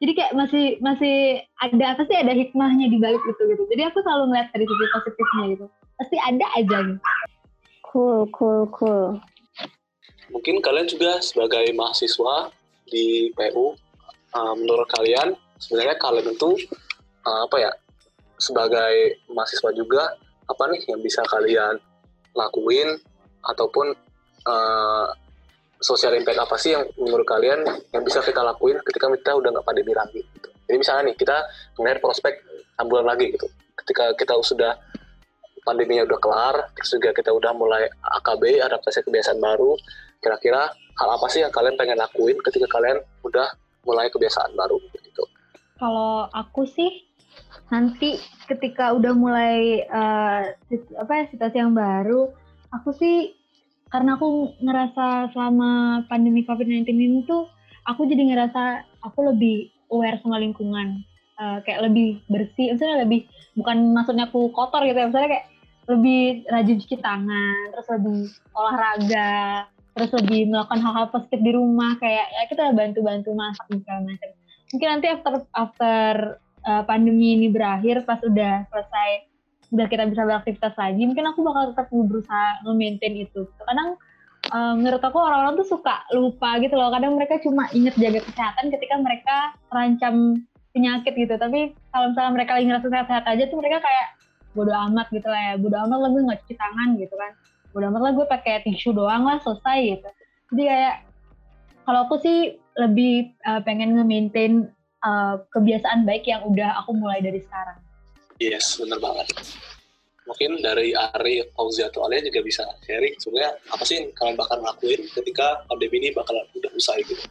[0.00, 3.62] Jadi kayak masih masih ada apa sih ada hikmahnya di balik itu gitu.
[3.68, 5.66] Jadi aku selalu ngeliat dari sisi positifnya gitu.
[6.00, 7.02] Pasti ada aja gitu.
[7.90, 9.18] Cool, cool, cool.
[10.30, 12.54] Mungkin kalian juga sebagai mahasiswa
[12.86, 13.74] di PU,
[14.34, 16.50] uh, menurut kalian sebenarnya kalian itu
[17.26, 17.72] uh, apa ya
[18.40, 20.16] sebagai mahasiswa juga
[20.48, 21.76] apa nih yang bisa kalian
[22.36, 22.98] lakuin
[23.44, 23.92] ataupun
[24.46, 25.06] uh,
[25.80, 29.66] social impact apa sih yang menurut kalian yang bisa kita lakuin ketika kita udah nggak
[29.66, 30.48] pandemi lagi gitu.
[30.68, 31.36] Jadi misalnya nih kita
[31.80, 32.34] melihat prospek
[32.78, 33.48] 6 bulan lagi gitu.
[33.74, 34.76] Ketika kita sudah
[35.64, 37.88] pandeminya udah kelar, terus juga kita udah mulai
[38.20, 39.76] AKB, adaptasi kebiasaan baru,
[40.20, 43.48] kira-kira hal apa sih yang kalian pengen lakuin ketika kalian udah
[43.88, 45.24] mulai kebiasaan baru gitu?
[45.80, 47.09] Kalau aku sih
[47.70, 48.18] nanti
[48.50, 50.42] ketika udah mulai uh,
[50.98, 52.30] apa ya situasi yang baru,
[52.74, 53.34] aku sih
[53.90, 57.50] karena aku ngerasa selama pandemi COVID-19 ini tuh
[57.86, 61.02] aku jadi ngerasa aku lebih aware sama lingkungan.
[61.40, 63.24] Uh, kayak lebih bersih, misalnya lebih
[63.56, 65.46] bukan maksudnya aku kotor gitu ya, misalnya kayak
[65.88, 68.20] lebih rajin cuci tangan, terus lebih
[68.52, 69.64] olahraga,
[69.96, 74.30] terus lebih melakukan hal-hal positif di rumah kayak ya kita bantu-bantu masak segala macam
[74.70, 76.14] mungkin nanti after after
[76.66, 79.30] uh, pandemi ini berakhir pas udah selesai
[79.70, 83.46] udah kita bisa beraktivitas lagi mungkin aku bakal tetap berusaha nge-maintain itu.
[83.62, 83.94] Kadang
[84.50, 86.90] uh, menurut aku orang-orang tuh suka lupa gitu loh.
[86.90, 89.36] Kadang mereka cuma inget jaga kesehatan ketika mereka
[89.70, 90.42] terancam
[90.74, 91.34] penyakit gitu.
[91.38, 94.06] Tapi kalau misalnya mereka lagi ngerasa sehat-sehat aja tuh mereka kayak
[94.58, 95.54] bodo amat gitu lah ya.
[95.62, 97.32] Bodo amat lah gue nggak cuci tangan gitu kan.
[97.70, 100.08] Bodo amat lah gue pakai tisu doang lah selesai gitu.
[100.50, 100.94] Jadi kayak
[101.86, 104.66] kalau aku sih lebih uh, pengen nge-maintain
[105.04, 107.78] uh, kebiasaan baik yang udah aku mulai dari sekarang.
[108.40, 109.28] Yes, bener banget.
[110.24, 114.56] Mungkin dari Ari, Fauzi, atau Alia juga bisa sharing sebenarnya apa sih yang kalian bakal
[114.62, 117.24] ngelakuin ketika pandemi ini bakal udah usai gitu.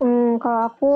[0.00, 0.92] Hmm, kalau aku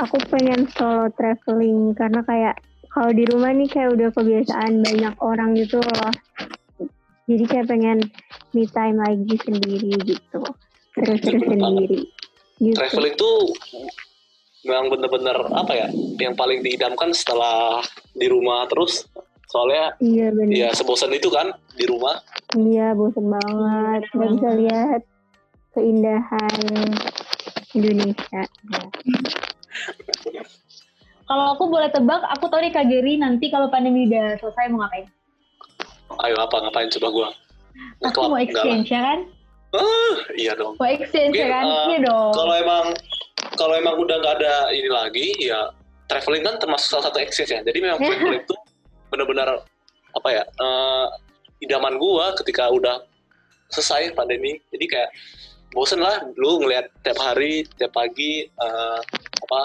[0.00, 2.54] aku pengen solo traveling karena kayak
[2.88, 6.12] kalau di rumah nih kayak udah kebiasaan banyak orang gitu loh.
[7.26, 7.98] Jadi kayak pengen
[8.54, 10.40] me time lagi sendiri gitu
[10.96, 12.08] terus-terus sendiri
[12.60, 12.76] gitu.
[12.76, 13.52] traveling tuh
[14.66, 15.88] memang bener-bener apa ya
[16.18, 17.80] yang paling diidamkan setelah
[18.12, 19.06] di rumah terus.
[19.46, 20.50] Soalnya iya bener.
[20.50, 22.18] ya sebosan itu kan di rumah.
[22.58, 24.02] Iya bosan banget.
[24.10, 25.00] Nggak bisa lihat
[25.76, 26.58] keindahan
[27.76, 28.42] Indonesia.
[31.26, 34.82] Kalau aku boleh tebak aku tahu nih Kak Geri nanti kalau pandemi udah selesai mau
[34.82, 35.06] ngapain?
[36.26, 36.56] Ayo apa?
[36.66, 36.90] Ngapain?
[36.98, 37.28] Coba gua?
[38.02, 39.18] Pasti mau exchange ya kan?
[39.76, 40.74] Ah, iya dong.
[40.80, 41.64] Mau exchange Mungkin, kan?
[41.64, 42.32] uh, iya dong.
[42.32, 42.84] Kalau emang
[43.56, 45.70] kalau emang udah nggak ada ini lagi, ya
[46.08, 47.60] traveling kan termasuk salah satu exchange ya.
[47.62, 48.56] Jadi memang traveling itu
[49.12, 49.62] benar-benar
[50.16, 50.44] apa ya?
[50.44, 51.06] eh,
[51.64, 53.04] idaman gua ketika udah
[53.72, 54.60] selesai pandemi.
[54.72, 55.10] Jadi kayak
[55.72, 59.00] bosen lah lu ngelihat tiap hari, tiap pagi eh,
[59.44, 59.60] apa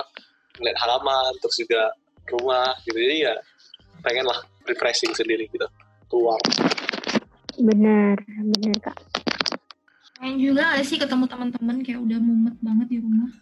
[0.60, 1.92] ngeliat halaman, terus juga
[2.28, 2.98] rumah gitu.
[3.00, 3.34] Jadi ya
[4.02, 5.68] pengen lah refreshing sendiri gitu
[6.10, 6.40] keluar.
[7.60, 9.11] Benar, benar kak.
[10.22, 13.34] Pengen juga gak sih ketemu teman-teman kayak udah mumet banget di rumah.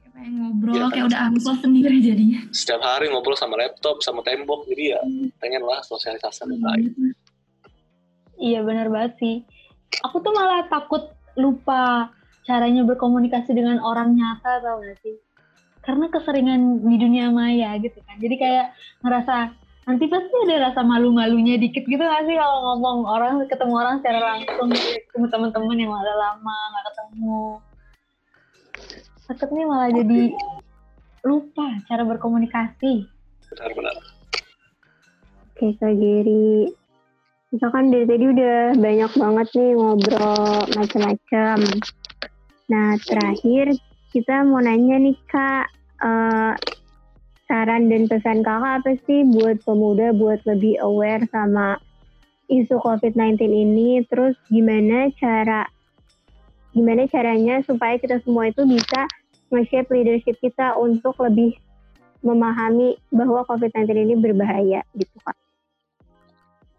[0.00, 2.40] Kayak pengen ngobrol, Iya, kayak udah ansos sendiri jadinya.
[2.48, 5.00] Setiap hari ngobrol sama laptop, sama tembok, jadi ya
[5.36, 6.90] pengen lah sosialisasi lebih baik.
[8.40, 9.36] Iya benar banget sih.
[10.00, 12.08] Aku tuh malah takut lupa
[12.48, 15.20] caranya berkomunikasi dengan orang nyata tau gak sih?
[15.84, 18.16] Karena keseringan di dunia maya gitu kan.
[18.16, 18.72] Jadi kayak
[19.04, 19.52] ngerasa
[19.84, 24.20] nanti pasti ada rasa malu-malunya dikit gitu gak sih kalau ngomong orang ketemu orang secara
[24.20, 27.42] langsung ketemu teman-teman yang udah lama nggak ketemu.
[29.24, 30.20] Takutnya malah jadi
[31.24, 33.08] lupa cara berkomunikasi.
[33.52, 33.96] Benar-benar.
[35.54, 36.68] Oke Kak Geri.
[37.54, 41.58] Kita kan dari tadi udah banyak banget nih ngobrol macam-macam.
[42.68, 43.78] Nah terakhir
[44.10, 45.66] kita mau nanya nih Kak,
[46.02, 46.52] eh,
[47.44, 51.76] saran dan pesan kakak apa sih buat pemuda buat lebih aware sama
[52.48, 54.04] isu COVID-19 ini?
[54.08, 55.68] Terus gimana cara
[56.74, 59.06] gimana caranya supaya kita semua itu bisa
[59.54, 61.54] nge-shape leadership kita untuk lebih
[62.24, 65.36] memahami bahwa COVID-19 ini berbahaya gitu Kak.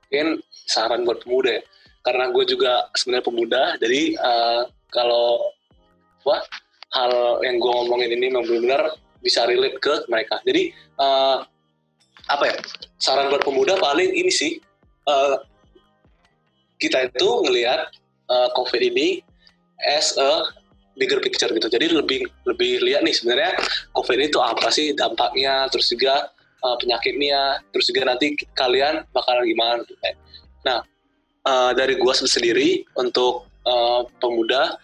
[0.10, 1.64] mungkin saran buat pemuda ya
[2.06, 4.62] karena gue juga sebenarnya pemuda jadi eh,
[4.94, 5.52] kalau
[6.24, 6.42] wah
[6.96, 11.38] hal yang gue ngomongin ini memang benar-benar bisa relate ke mereka jadi eh,
[12.26, 12.58] apa ya
[12.98, 14.58] saran buat pemuda paling ini sih
[15.08, 15.36] eh,
[16.82, 17.92] kita itu ngelihat
[18.32, 19.22] eh, covid ini
[19.86, 20.50] as a
[20.96, 23.60] bigger picture gitu jadi lebih lebih lihat nih sebenarnya
[23.92, 26.36] covid itu apa sih dampaknya terus juga
[26.66, 29.82] uh, penyakitnya, terus juga nanti kalian bakalan gimana.
[29.86, 29.94] gitu.
[30.66, 30.82] Nah,
[31.46, 34.82] uh, dari gua sendiri untuk uh, pemuda,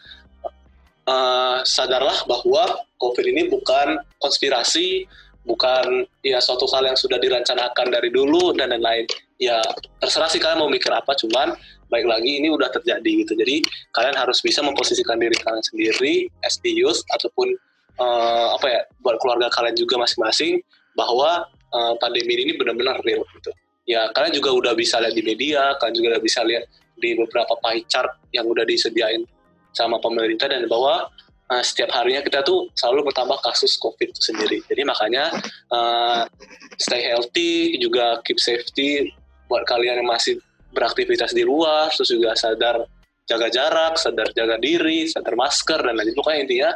[1.09, 5.09] uh, sadarlah bahwa COVID ini bukan konspirasi,
[5.41, 9.09] bukan ya suatu hal yang sudah direncanakan dari dulu dan lain-lain.
[9.41, 9.57] Ya
[9.97, 11.57] terserah sih kalian mau mikir apa, cuman
[11.89, 13.33] baik lagi ini udah terjadi gitu.
[13.33, 13.65] Jadi
[13.97, 16.29] kalian harus bisa memposisikan diri kalian sendiri
[16.77, 17.51] youth ataupun
[17.97, 20.61] uh, apa ya buat keluarga kalian juga masing-masing
[20.93, 23.51] bahwa uh, pandemi ini benar-benar real gitu.
[23.89, 26.69] Ya kalian juga udah bisa lihat di media, kalian juga udah bisa lihat
[27.01, 29.25] di beberapa pie chart yang udah disediain
[29.73, 31.09] sama pemerintah dan bahwa
[31.51, 34.63] uh, setiap harinya kita tuh selalu bertambah kasus COVID itu sendiri.
[34.71, 35.27] Jadi makanya
[35.69, 36.23] uh,
[36.79, 39.11] stay healthy, juga keep safety
[39.51, 40.39] buat kalian yang masih
[40.71, 42.87] beraktivitas di luar, terus juga sadar
[43.27, 46.71] jaga jarak, sadar jaga diri, sadar masker dan lain Pokoknya intinya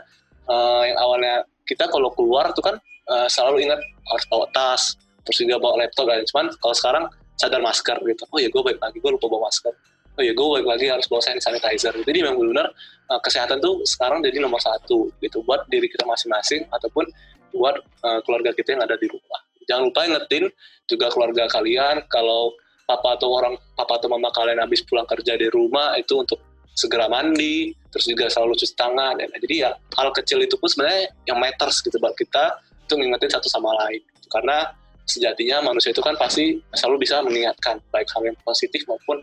[0.51, 2.76] uh, yang awalnya kita kalau keluar tuh kan
[3.09, 3.80] uh, selalu ingat
[4.11, 6.21] harus bawa tas, terus juga bawa laptop kan.
[6.28, 7.03] Cuman kalau sekarang
[7.39, 8.23] sadar masker gitu.
[8.32, 9.73] Oh ya gue baik lagi, gue lupa bawa masker.
[10.16, 11.91] Oh ya gue baik lagi harus bawa hand sanitizer.
[11.91, 12.72] Jadi memang benar
[13.11, 17.03] uh, kesehatan tuh sekarang jadi nomor satu gitu buat diri kita masing-masing ataupun
[17.51, 19.39] buat uh, keluarga kita yang ada di rumah.
[19.68, 20.47] Jangan lupa ingetin
[20.88, 22.53] juga keluarga kalian kalau
[22.86, 26.38] papa atau orang papa atau mama kalian habis pulang kerja di rumah itu untuk
[26.76, 29.20] segera mandi, terus juga selalu cuci tangan.
[29.20, 33.32] Dan jadi ya hal kecil itu pun sebenarnya yang matters gitu buat kita itu ngingetin
[33.36, 33.99] satu sama lain.
[34.30, 34.70] Karena
[35.05, 39.22] sejatinya manusia itu kan pasti selalu bisa mengingatkan baik hal yang positif maupun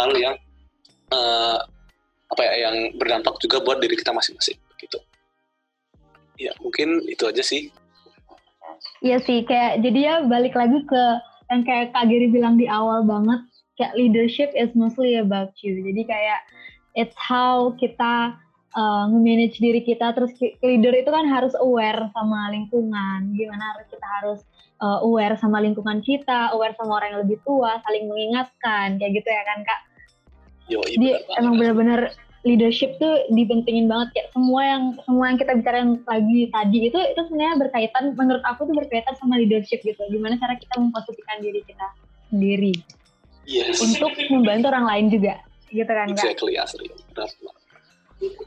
[0.00, 0.34] hal yang
[1.12, 1.60] uh,
[2.30, 4.98] apa ya yang berdampak juga buat diri kita masing-masing gitu.
[6.40, 7.68] Ya mungkin itu aja sih.
[9.04, 11.02] Iya sih, kayak jadi ya balik lagi ke
[11.52, 13.44] yang kayak Kak Giri bilang di awal banget,
[13.76, 15.84] kayak leadership is mostly about you.
[15.84, 16.40] Jadi kayak
[16.96, 18.38] it's how kita
[18.72, 20.32] uh, nge-manage diri kita, terus
[20.64, 24.40] leader itu kan harus aware sama lingkungan, gimana harus kita harus
[24.80, 29.28] uh, aware sama lingkungan kita, aware sama orang yang lebih tua, saling mengingatkan, kayak gitu
[29.28, 29.80] ya kan Kak?
[30.70, 32.14] Yo, Jadi emang benar-benar
[32.46, 34.14] leadership tuh dipentingin banget.
[34.16, 38.70] Kayak semua yang semua yang kita bicarain lagi tadi itu itu sebenarnya berkaitan menurut aku
[38.70, 40.00] tuh berkaitan sama leadership gitu.
[40.08, 41.86] Gimana cara kita memposisikan diri kita
[42.30, 42.74] sendiri.
[43.50, 43.82] Yes.
[43.82, 45.42] untuk membantu orang lain juga.
[45.74, 46.22] Gitu kan kak?
[46.22, 46.86] Exactly asli.
[47.10, 47.30] Benar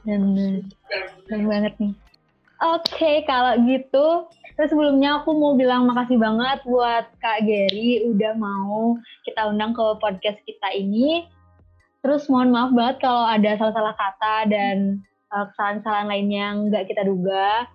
[0.06, 0.24] dan
[1.28, 1.94] keren banget nih.
[2.64, 8.38] Oke okay, kalau gitu terus sebelumnya aku mau bilang makasih banget buat kak Gary udah
[8.38, 11.26] mau kita undang ke podcast kita ini
[12.04, 14.99] Terus mohon maaf banget kalau ada salah-salah kata dan
[15.32, 17.66] uh, kesalahan-kesalahan lainnya yang nggak kita duga.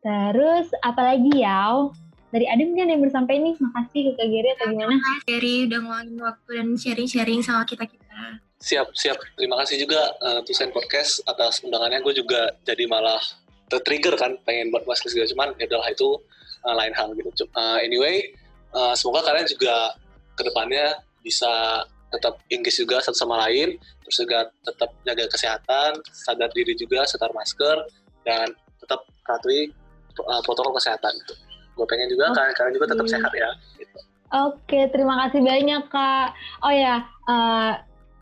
[0.00, 1.92] Terus apalagi ya,
[2.32, 3.54] dari Ade mungkin ada yang bersampai nih.
[3.60, 4.96] Makasih ke Kak Gary atau gimana?
[5.28, 8.40] Gary udah ngeluangin waktu dan sharing-sharing sama kita-kita.
[8.64, 9.20] Siap siap.
[9.36, 12.00] Terima kasih juga uh, Tusen Podcast atas undangannya.
[12.00, 13.20] Gue juga jadi malah
[13.68, 16.08] tertrigger kan pengen buat bahas segala cuman ya udahlah itu
[16.64, 17.28] uh, lain hal gitu.
[17.52, 18.24] Uh, anyway
[18.74, 19.94] uh, semoga kalian juga
[20.34, 21.84] ke depannya bisa
[22.14, 27.30] tetap engage juga satu sama lain terus juga tetap jaga kesehatan sadar diri juga setar
[27.34, 27.76] masker
[28.22, 29.74] dan tetap patuhi
[30.24, 31.34] uh, protokol kesehatan gitu
[31.74, 32.38] gue pengen juga okay.
[32.38, 33.50] kalian, kalian juga tetap sehat ya
[33.82, 33.98] gitu.
[34.30, 36.28] oke okay, terima kasih banyak kak
[36.62, 37.72] oh ya uh,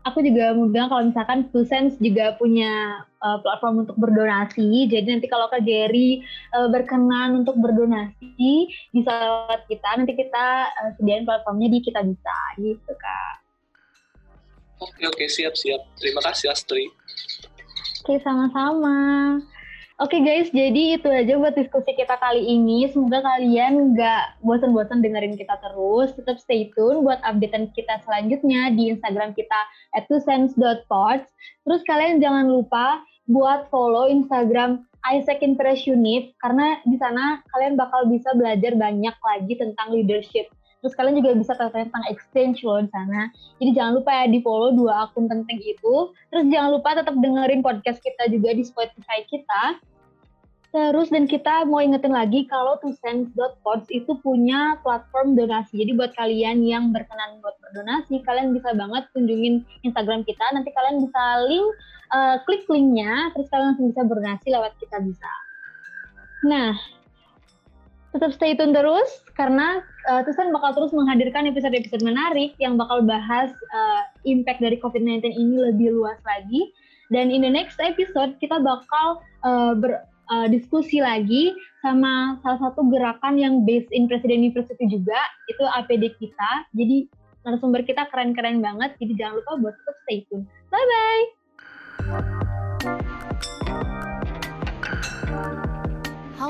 [0.03, 4.91] aku juga mau bilang kalau misalkan Sense juga punya uh, platform untuk berdonasi.
[4.91, 6.21] Jadi nanti kalau Kak Jerry
[6.53, 12.35] uh, berkenan untuk berdonasi bisa lewat kita, nanti kita uh, sediain platformnya di kita bisa
[12.59, 13.42] gitu Kak.
[14.83, 15.81] Oke oke siap siap.
[15.95, 16.91] Terima kasih Astri.
[18.03, 19.39] Oke sama-sama.
[20.01, 22.89] Oke guys, jadi itu aja buat diskusi kita kali ini.
[22.91, 26.11] Semoga kalian nggak bosan-bosan dengerin kita terus.
[26.17, 29.59] Tetap stay tune buat updatean kita selanjutnya di Instagram kita
[30.09, 31.29] twosense.pods.
[31.63, 38.35] Terus kalian jangan lupa buat follow Instagram Isaac Impressionif karena di sana kalian bakal bisa
[38.35, 40.49] belajar banyak lagi tentang leadership.
[40.83, 43.31] Terus kalian juga bisa tahu tentang exchange loh di sana.
[43.63, 46.11] Jadi jangan lupa ya di follow dua akun penting itu.
[46.27, 49.79] Terus jangan lupa tetap dengerin podcast kita juga di Spotify kita.
[50.73, 55.79] Terus dan kita mau ingetin lagi kalau tusense.pods itu punya platform donasi.
[55.85, 60.41] Jadi buat kalian yang berkenan buat berdonasi, kalian bisa banget kunjungin Instagram kita.
[60.51, 61.69] Nanti kalian bisa link,
[62.09, 65.31] uh, klik linknya, terus kalian langsung bisa berdonasi lewat kita bisa.
[66.49, 66.73] Nah,
[68.13, 73.49] tetap stay tune terus karena uh, Tusen bakal terus menghadirkan episode-episode menarik yang bakal bahas
[73.73, 76.69] uh, impact dari COVID-19 ini lebih luas lagi.
[77.09, 81.51] Dan in the next episode kita bakal uh, ber uh, diskusi lagi
[81.81, 85.19] sama salah satu gerakan yang based in Presiden University juga,
[85.51, 86.51] itu APD kita.
[86.77, 87.09] Jadi
[87.43, 90.47] narasumber kita keren-keren banget, jadi jangan lupa buat tetap stay tune.
[90.71, 92.42] Bye-bye!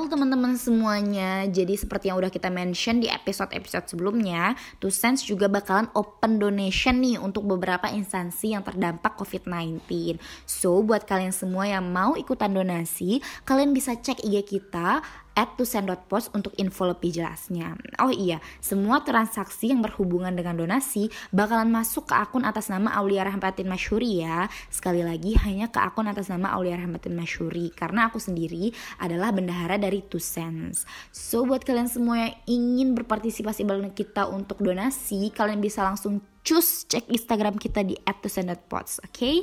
[0.04, 4.52] Halo teman-teman semuanya, jadi seperti yang udah kita mention di episode-episode sebelumnya,
[4.84, 10.20] TuSense juga bakalan open donation nih untuk beberapa instansi yang terdampak COVID-19.
[10.44, 15.00] So, buat kalian semua yang mau ikutan donasi, kalian bisa cek IG kita
[15.34, 17.74] at tusen.post untuk info lebih jelasnya.
[17.98, 23.26] Oh iya, semua transaksi yang berhubungan dengan donasi bakalan masuk ke akun atas nama Aulia
[23.26, 24.46] Rahmatin Masyuri ya.
[24.70, 28.70] Sekali lagi hanya ke akun atas nama Aulia Rahmatin Masyuri karena aku sendiri
[29.02, 30.86] adalah bendahara dari Tusens.
[31.10, 36.86] So buat kalian semua yang ingin berpartisipasi bareng kita untuk donasi, kalian bisa langsung cus
[36.92, 39.08] cek Instagram kita di @tusen.pods.
[39.08, 39.36] Oke, okay?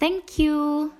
[0.00, 0.90] thank you.